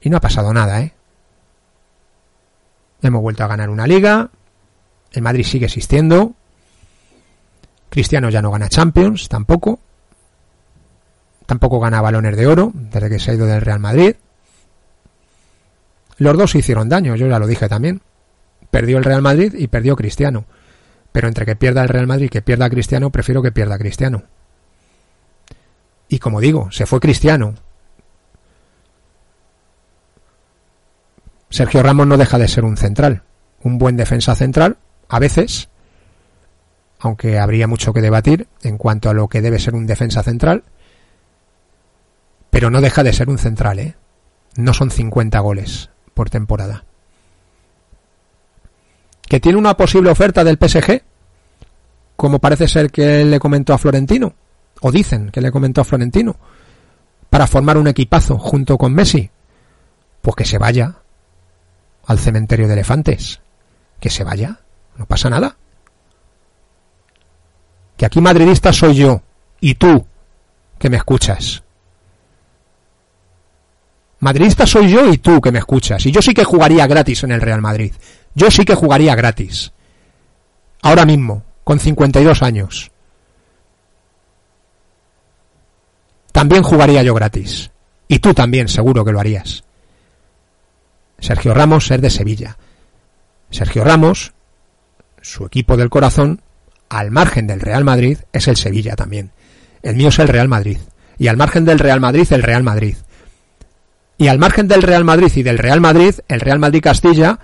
[0.00, 0.94] Y no ha pasado nada, ¿eh?
[3.02, 4.30] Hemos vuelto a ganar una liga,
[5.12, 6.34] el Madrid sigue existiendo.
[7.90, 9.80] Cristiano ya no gana Champions, tampoco.
[11.46, 14.16] Tampoco gana balones de oro desde que se ha ido del Real Madrid.
[16.18, 18.02] Los dos se hicieron daño, yo ya lo dije también.
[18.70, 20.44] Perdió el Real Madrid y perdió Cristiano.
[21.12, 24.24] Pero entre que pierda el Real Madrid y que pierda Cristiano, prefiero que pierda Cristiano.
[26.08, 27.54] Y como digo, se fue Cristiano.
[31.50, 33.22] Sergio Ramos no deja de ser un central,
[33.62, 34.76] un buen defensa central,
[35.08, 35.68] a veces,
[36.98, 40.64] aunque habría mucho que debatir en cuanto a lo que debe ser un defensa central,
[42.50, 43.96] pero no deja de ser un central, ¿eh?
[44.56, 46.84] No son 50 goles por temporada.
[49.28, 51.02] ¿Que tiene una posible oferta del PSG?
[52.16, 54.34] Como parece ser que le comentó a Florentino,
[54.80, 56.36] o dicen que le comentó a Florentino,
[57.30, 59.30] para formar un equipazo junto con Messi.
[60.22, 60.96] Pues que se vaya
[62.06, 63.40] al cementerio de elefantes.
[64.00, 64.60] Que se vaya.
[64.98, 65.56] No pasa nada.
[67.96, 69.22] Que aquí madridista soy yo
[69.60, 70.06] y tú
[70.78, 71.62] que me escuchas.
[74.20, 76.04] Madridista soy yo y tú que me escuchas.
[76.06, 77.92] Y yo sí que jugaría gratis en el Real Madrid.
[78.34, 79.72] Yo sí que jugaría gratis.
[80.82, 82.90] Ahora mismo, con 52 años.
[86.32, 87.70] También jugaría yo gratis.
[88.08, 89.62] Y tú también, seguro que lo harías.
[91.20, 92.56] Sergio Ramos es de Sevilla.
[93.50, 94.32] Sergio Ramos
[95.22, 96.42] su equipo del corazón,
[96.88, 99.30] al margen del Real Madrid, es el Sevilla también.
[99.82, 100.78] El mío es el Real Madrid.
[101.18, 102.96] Y al margen del Real Madrid, el Real Madrid.
[104.16, 107.38] Y al margen del Real Madrid y del Real Madrid, el Real Madrid Castilla,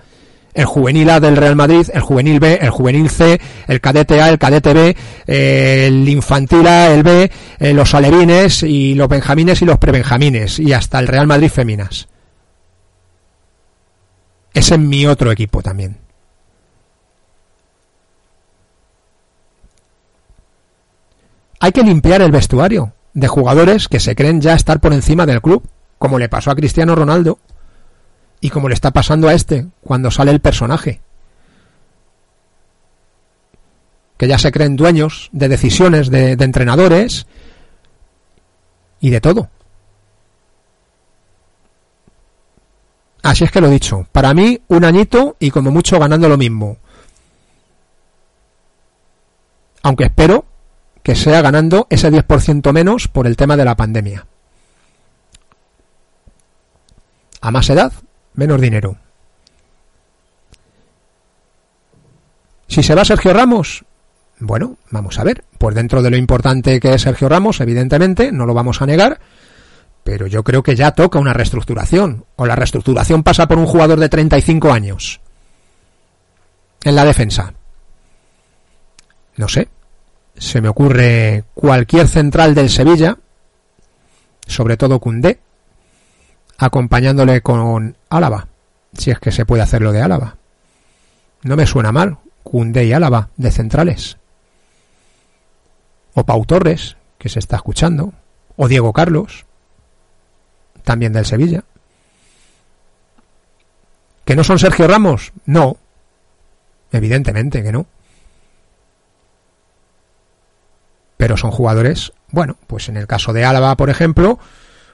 [0.53, 4.29] el juvenil A del Real Madrid, el juvenil B, el juvenil C, el cadete A,
[4.29, 4.95] el cadete B,
[5.27, 10.73] el infantil A, el B, eh, los alevines y los benjamines y los prebenjamines y
[10.73, 12.07] hasta el Real Madrid Feminas.
[14.53, 16.04] Ese es mi otro equipo también.
[21.65, 25.41] Hay que limpiar el vestuario de jugadores que se creen ya estar por encima del
[25.41, 27.39] club, como le pasó a Cristiano Ronaldo
[28.39, 31.01] y como le está pasando a este cuando sale el personaje.
[34.17, 37.25] Que ya se creen dueños de decisiones de, entrenadores
[38.99, 39.49] y de todo.
[43.23, 44.05] Así es que lo he dicho.
[44.11, 46.77] Para mí, un añito y como mucho ganando lo mismo.
[49.81, 50.45] Aunque espero
[51.05, 54.25] que sea ganando ese 10% menos por el tema de la pandemia.
[57.41, 57.93] A más edad,
[58.33, 58.97] menos dinero.
[62.67, 63.85] Si se va Sergio Ramos,
[64.39, 65.43] bueno, vamos a ver.
[65.59, 69.19] Pues dentro de lo importante que es Sergio Ramos, evidentemente, no lo vamos a negar,
[70.03, 72.25] pero yo creo que ya toca una reestructuración.
[72.35, 75.21] O la reestructuración pasa por un jugador de 35 años
[76.83, 77.53] en la defensa.
[79.37, 79.67] No sé.
[80.37, 83.17] Se me ocurre cualquier central del Sevilla,
[84.47, 85.39] sobre todo Cundé,
[86.57, 88.47] acompañándole con Álava,
[88.93, 90.37] si es que se puede hacer lo de Álava.
[91.43, 94.17] No me suena mal, Cundé y Álava de centrales.
[96.13, 98.13] O Pau Torres, que se está escuchando,
[98.55, 99.45] o Diego Carlos,
[100.83, 101.63] también del Sevilla.
[104.23, 105.33] ¿Que no son Sergio Ramos?
[105.45, 105.77] No.
[106.91, 107.85] Evidentemente que no.
[111.17, 114.39] Pero son jugadores, bueno, pues en el caso de Álava, por ejemplo,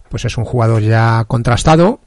[0.10, 2.00] pues es un jugador ya contrastado.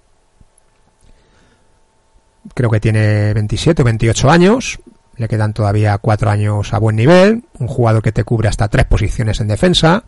[2.54, 4.78] Creo que tiene 27 o 28 años.
[5.16, 7.44] Le quedan todavía cuatro años a buen nivel.
[7.58, 10.04] Un jugador que te cubre hasta tres posiciones en defensa.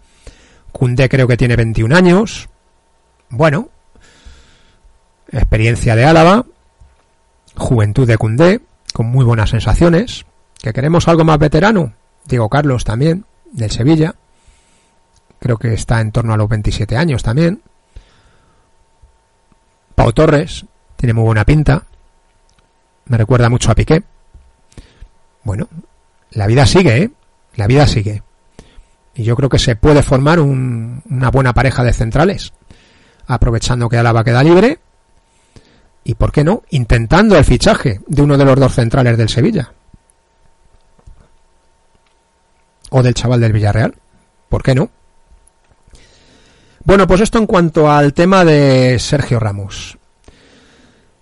[0.73, 2.49] Cundé creo que tiene 21 años.
[3.31, 3.71] Bueno,
[5.33, 6.45] experiencia de Álava.
[7.57, 8.61] Juventud de Cundé,
[8.93, 10.27] con muy buenas sensaciones.
[10.61, 11.95] ¿Que queremos algo más veterano?
[12.27, 14.15] Diego Carlos también, del Sevilla.
[15.39, 17.63] Creo que está en torno a los 27 años también.
[19.95, 20.65] Pau Torres
[20.97, 21.83] tiene muy buena pinta.
[23.07, 24.03] Me recuerda mucho a Piqué.
[25.45, 25.69] Bueno,
[26.33, 27.11] la vida sigue, ¿eh?
[27.55, 28.23] La vida sigue.
[29.15, 32.53] Y yo creo que se puede formar una buena pareja de centrales,
[33.27, 34.79] aprovechando que Alaba queda libre.
[36.05, 39.73] Y por qué no, intentando el fichaje de uno de los dos centrales del Sevilla.
[42.99, 43.95] O del chaval del Villarreal.
[44.49, 44.89] ¿Por qué no?
[46.83, 49.99] Bueno, pues esto en cuanto al tema de Sergio Ramos.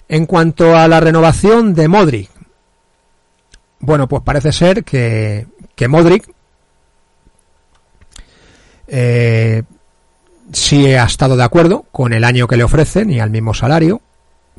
[0.09, 2.31] En cuanto a la renovación de Modric.
[3.81, 6.33] Bueno, pues parece ser que, que Modric
[8.87, 9.65] eh,
[10.53, 14.01] sí ha estado de acuerdo con el año que le ofrecen y al mismo salario.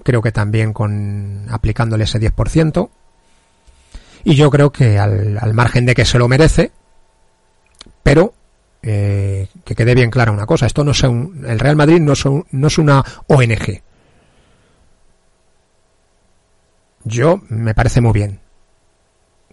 [0.04, 2.90] Creo que también con aplicándole ese 10%.
[4.26, 6.74] Y yo creo que al, al margen de que se lo merece,
[8.06, 8.36] pero
[8.84, 12.14] eh, que quede bien clara una cosa, esto no es un, el Real Madrid no
[12.14, 13.82] es, no es una ONG.
[17.04, 18.40] Yo me parece muy bien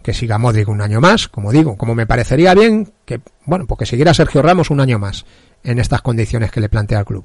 [0.03, 3.87] que siga Modric un año más, como digo, como me parecería bien que, bueno, porque
[3.87, 5.25] siguiera Sergio Ramos un año más
[5.65, 7.25] en estas condiciones que le plantea el club.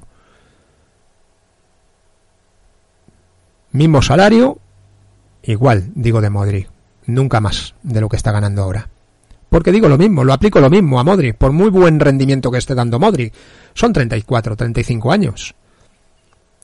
[3.72, 4.58] Mismo salario,
[5.42, 6.70] igual, digo de Modric,
[7.04, 8.88] nunca más de lo que está ganando ahora.
[9.48, 12.58] Porque digo lo mismo, lo aplico lo mismo a Modric, por muy buen rendimiento que
[12.58, 13.32] esté dando Modric.
[13.74, 15.54] Son 34, 35 años.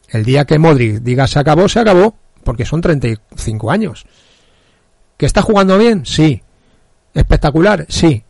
[0.08, 4.04] El día que Modric diga se acabó, se acabó, porque son 35 años.
[5.16, 6.04] ¿Que está jugando bien?
[6.04, 6.42] Sí.
[7.14, 7.86] ¿Espectacular?
[7.88, 8.22] Sí.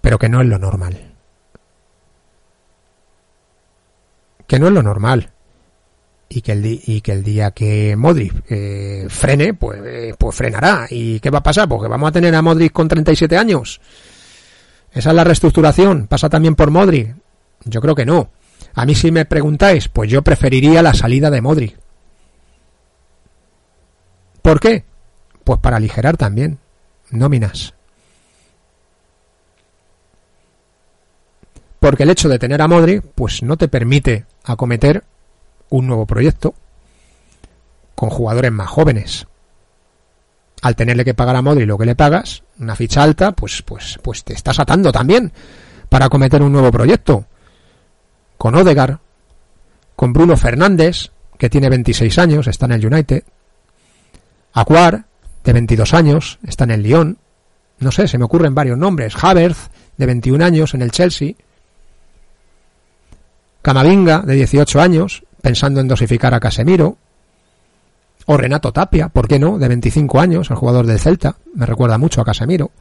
[0.00, 1.14] Pero que no es lo normal.
[4.46, 5.30] Que no es lo normal
[6.28, 10.86] y que el, y que el día que Modric eh, frene, pues, eh, pues frenará.
[10.90, 11.68] ¿Y qué va a pasar?
[11.68, 13.80] Porque vamos a tener a Modric con 37 años.
[14.92, 16.06] Esa es la reestructuración.
[16.06, 17.14] ¿Pasa también por Modric?
[17.64, 18.30] Yo creo que no.
[18.74, 21.78] A mí si me preguntáis, pues yo preferiría la salida de Modric.
[24.42, 24.84] ¿Por qué?
[25.44, 26.58] Pues para aligerar también
[27.10, 27.74] nóminas.
[31.78, 35.04] Porque el hecho de tener a Modric, pues no te permite acometer
[35.70, 36.54] un nuevo proyecto
[37.94, 39.26] con jugadores más jóvenes.
[40.62, 43.98] Al tenerle que pagar a Modri lo que le pagas, una ficha alta, pues, pues,
[44.02, 45.32] pues te estás atando también
[45.88, 47.26] para cometer un nuevo proyecto.
[48.38, 48.98] Con Odegar,
[49.96, 53.24] con Bruno Fernández, que tiene 26 años, está en el United.
[54.52, 55.04] Acuar,
[55.44, 57.18] de 22 años, está en el Lyon.
[57.78, 59.14] No sé, se me ocurren varios nombres.
[59.22, 61.34] Havertz, de 21 años, en el Chelsea.
[63.62, 66.96] Camavinga, de 18 años, pensando en dosificar a Casemiro.
[68.26, 69.60] O Renato Tapia, ¿por qué no?
[69.60, 71.36] De 25 años, el jugador del Celta.
[71.54, 72.72] Me recuerda mucho a Casemiro.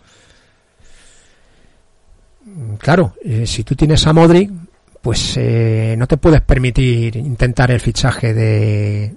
[2.80, 4.51] Claro, eh, si tú tienes a Modric,
[4.99, 9.13] pues eh, no te puedes permitir intentar el fichaje de,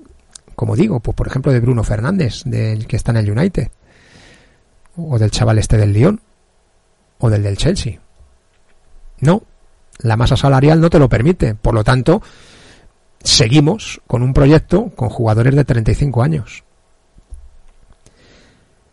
[0.55, 3.71] como digo, pues por ejemplo de Bruno Fernández, del que está en el United.
[4.99, 6.21] O del chaval este del Lyon.
[7.21, 7.99] O del del Chelsea.
[9.21, 9.43] No,
[10.01, 11.55] la masa salarial no te lo permite.
[11.55, 12.21] Por lo tanto,
[13.29, 16.65] seguimos con un proyecto con jugadores de 35 años.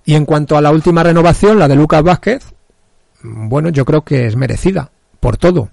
[0.04, 2.54] Y en cuanto a la última renovación, la de Lucas Vázquez,
[3.24, 5.70] bueno, yo creo que es merecida por todo.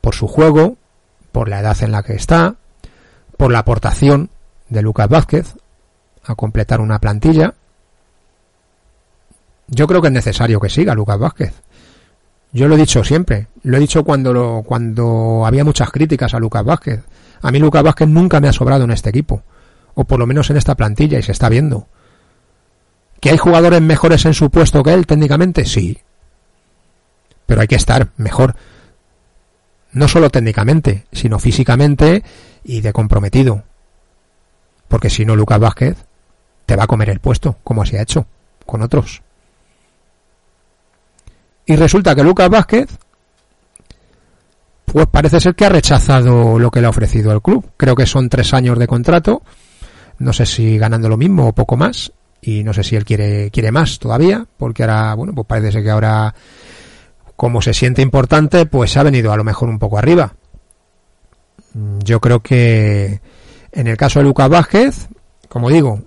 [0.00, 0.76] Por su juego,
[1.32, 2.56] por la edad en la que está,
[3.38, 4.28] por la aportación
[4.68, 5.54] de Lucas Vázquez
[6.24, 7.54] a completar una plantilla.
[9.68, 11.54] Yo creo que es necesario que siga Lucas Vázquez.
[12.54, 16.64] Yo lo he dicho siempre, lo he dicho cuando, cuando había muchas críticas a Lucas
[16.64, 17.00] Vázquez.
[17.42, 19.42] A mí Lucas Vázquez nunca me ha sobrado en este equipo,
[19.94, 21.88] o por lo menos en esta plantilla, y se está viendo.
[23.20, 25.64] ¿Que hay jugadores mejores en su puesto que él técnicamente?
[25.64, 25.98] Sí.
[27.44, 28.54] Pero hay que estar mejor.
[29.90, 32.22] No solo técnicamente, sino físicamente
[32.62, 33.64] y de comprometido.
[34.86, 35.96] Porque si no, Lucas Vázquez
[36.66, 38.26] te va a comer el puesto, como se ha hecho
[38.64, 39.22] con otros.
[41.66, 42.88] Y resulta que Lucas Vázquez,
[44.84, 47.70] pues parece ser que ha rechazado lo que le ha ofrecido el club.
[47.76, 49.42] Creo que son tres años de contrato.
[50.18, 53.50] No sé si ganando lo mismo o poco más y no sé si él quiere,
[53.50, 56.34] quiere más todavía, porque ahora, bueno, pues parece ser que ahora,
[57.36, 60.34] como se siente importante, pues ha venido a lo mejor un poco arriba.
[62.04, 63.20] Yo creo que
[63.72, 65.08] en el caso de Lucas Vázquez,
[65.48, 66.00] como digo,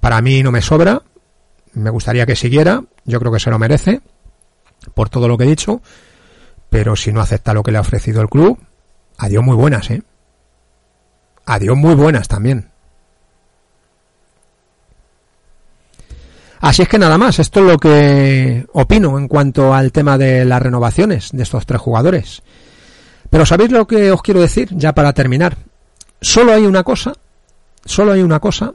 [0.00, 1.02] para mí no me sobra,
[1.74, 4.00] me gustaría que siguiera, yo creo que se lo merece,
[4.94, 5.80] por todo lo que he dicho,
[6.70, 8.58] pero si no acepta lo que le ha ofrecido el club,
[9.18, 10.02] adiós muy buenas, ¿eh?
[11.44, 12.70] Adiós muy buenas también.
[16.60, 20.44] Así es que nada más, esto es lo que opino en cuanto al tema de
[20.44, 22.42] las renovaciones de estos tres jugadores.
[23.30, 25.56] Pero ¿sabéis lo que os quiero decir ya para terminar?
[26.20, 27.12] Solo hay una cosa,
[27.84, 28.72] solo hay una cosa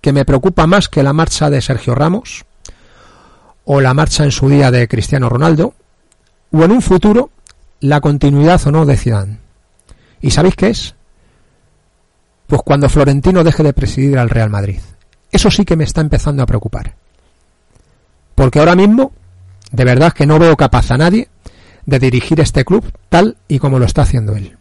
[0.00, 2.44] que me preocupa más que la marcha de Sergio Ramos
[3.64, 5.74] o la marcha en su día de Cristiano Ronaldo
[6.52, 7.30] o en un futuro
[7.80, 9.38] la continuidad o no de Zidane.
[10.20, 10.94] ¿Y sabéis qué es?
[12.46, 14.80] Pues cuando Florentino deje de presidir al Real Madrid.
[15.30, 16.94] Eso sí que me está empezando a preocupar.
[18.34, 19.12] Porque ahora mismo,
[19.70, 21.28] de verdad que no veo capaz a nadie
[21.86, 24.56] de dirigir este club tal y como lo está haciendo él.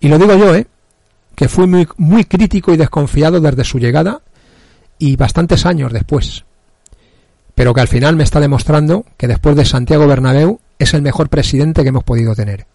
[0.00, 0.66] Y lo digo yo, ¿eh?
[1.34, 4.22] Que fui muy, muy crítico y desconfiado desde su llegada
[4.98, 6.45] y bastantes años después.
[7.56, 11.28] Pero que al final me está demostrando que después de Santiago Bernabéu es el mejor
[11.30, 12.66] presidente que hemos podido tener.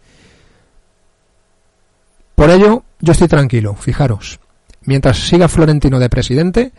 [2.35, 4.39] Por ello, yo estoy tranquilo, fijaros.
[4.81, 6.71] Mientras siga Florentino de presidente,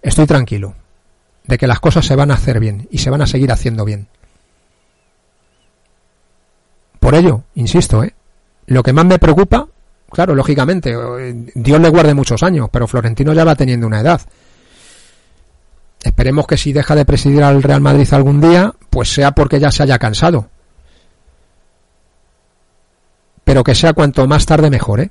[0.00, 0.76] estoy tranquilo
[1.44, 3.84] de que las cosas se van a hacer bien y se van a seguir haciendo
[3.84, 4.06] bien.
[7.00, 8.14] Por ello, insisto, ¿eh?
[8.66, 9.66] lo que más me preocupa,
[10.08, 14.20] claro, lógicamente, eh, Dios le guarde muchos años, pero Florentino ya va teniendo una edad.
[16.02, 19.70] Esperemos que si deja de presidir al Real Madrid algún día, pues sea porque ya
[19.70, 20.48] se haya cansado.
[23.44, 25.10] Pero que sea cuanto más tarde mejor, ¿eh?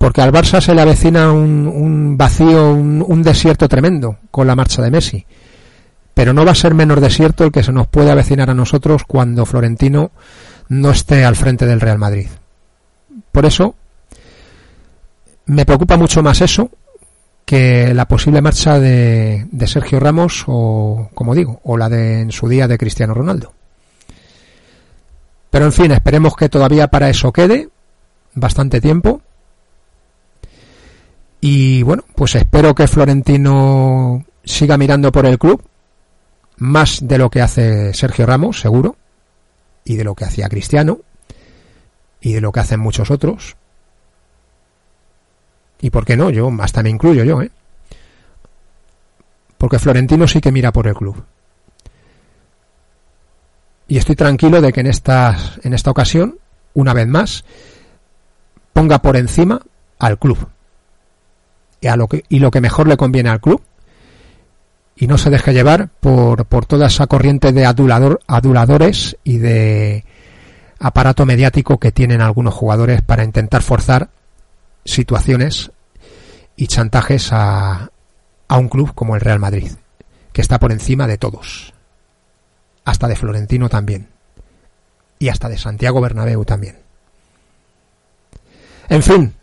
[0.00, 4.90] porque al Barça se le avecina un, vacío, un, desierto tremendo con la marcha de
[4.90, 5.26] Messi.
[6.14, 9.04] Pero no va a ser menos desierto el que se nos puede avecinar a nosotros
[9.06, 10.10] cuando Florentino
[10.70, 12.28] no esté al frente del Real Madrid.
[13.30, 13.74] Por eso
[15.44, 16.70] me preocupa mucho más eso
[17.50, 22.30] que la posible marcha de, de Sergio Ramos o, como digo, o la de en
[22.30, 23.52] su día de Cristiano Ronaldo.
[25.50, 27.68] Pero en fin, esperemos que todavía para eso quede
[28.34, 29.20] bastante tiempo
[31.40, 35.60] y bueno, pues espero que Florentino siga mirando por el club,
[36.58, 38.94] más de lo que hace Sergio Ramos, seguro,
[39.84, 41.00] y de lo que hacía Cristiano,
[42.20, 43.56] y de lo que hacen muchos otros.
[45.80, 47.50] Y por qué no, yo hasta me incluyo yo, ¿eh?
[49.58, 51.22] Porque Florentino sí que mira por el club.
[53.88, 56.38] Y estoy tranquilo de que en esta, en esta ocasión,
[56.74, 57.44] una vez más,
[58.72, 59.60] ponga por encima
[59.98, 60.48] al club
[61.80, 63.62] y, a lo que, y lo que mejor le conviene al club
[64.96, 70.04] y no se deje llevar por, por toda esa corriente de adulador, aduladores y de
[70.78, 74.10] aparato mediático que tienen algunos jugadores para intentar forzar
[74.84, 75.70] situaciones
[76.56, 77.90] y chantajes a,
[78.48, 79.72] a un club como el Real Madrid,
[80.32, 81.72] que está por encima de todos,
[82.84, 84.08] hasta de Florentino también,
[85.18, 86.78] y hasta de Santiago Bernabéu también.
[88.88, 89.34] En fin,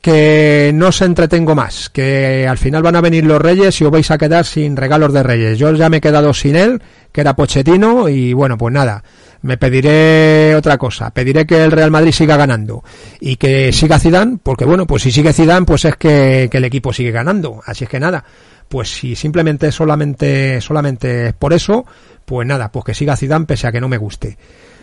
[0.00, 3.90] que no os entretengo más, que al final van a venir los Reyes y os
[3.92, 5.58] vais a quedar sin regalos de Reyes.
[5.58, 9.04] Yo ya me he quedado sin él, que era Pochettino, y bueno, pues nada,
[9.42, 12.82] me pediré otra cosa, pediré que el Real Madrid siga ganando
[13.20, 16.92] y que siga Zidane, porque bueno, pues si sigue Zidane, pues es que, el equipo
[16.92, 18.24] sigue ganando, así es que nada,
[18.68, 21.84] pues si simplemente solamente solamente es por eso,
[22.24, 24.38] pues nada, pues que siga Zidane pese a que no me guste,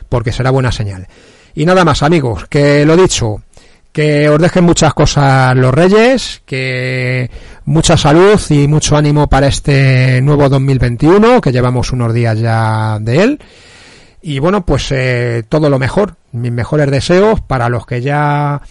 [0.10, 1.07] porque será buena señal.
[1.55, 3.41] Y nada más, amigos, que lo dicho,
[3.91, 7.30] que os dejen muchas cosas los Reyes, que
[7.66, 13.24] mucha salud y mucho ánimo para este nuevo 2021, que llevamos unos días ya de
[13.24, 13.39] él.
[14.22, 18.61] Y bueno, pues eh, todo lo mejor, mis mejores deseos para los que ya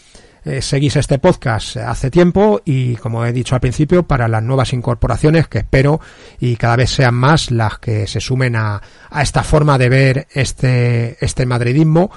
[0.44, 4.72] eh, seguís este podcast hace tiempo y como he dicho al principio, para las nuevas
[4.72, 6.00] incorporaciones que espero
[6.38, 8.80] y cada vez sean más las que se sumen a,
[9.10, 12.10] a esta forma de ver este, este madridismo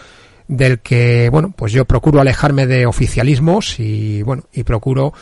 [0.48, 5.14] del que, bueno, pues yo procuro alejarme de oficialismos y, bueno, y procuro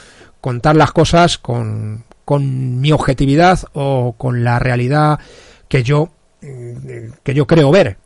[0.42, 5.20] contar las cosas con, con mi objetividad o con la realidad
[5.68, 6.10] que yo,
[6.42, 7.98] que yo creo ver,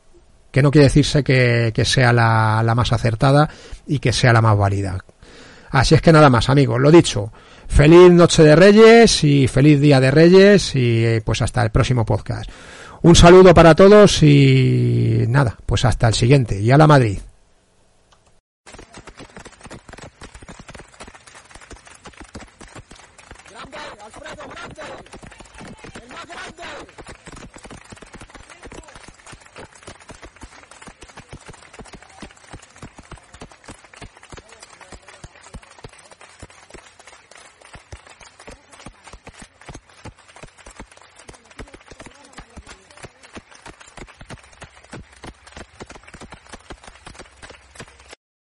[0.52, 3.50] que no quiere decirse que, que sea la, la más acertada
[3.88, 4.98] y que sea la más válida.
[5.72, 7.32] Así es que nada más, amigos, lo dicho.
[7.68, 12.50] Feliz Noche de Reyes y feliz Día de Reyes y pues hasta el próximo podcast.
[13.02, 16.60] Un saludo para todos y nada, pues hasta el siguiente.
[16.62, 17.20] Y a la Madrid.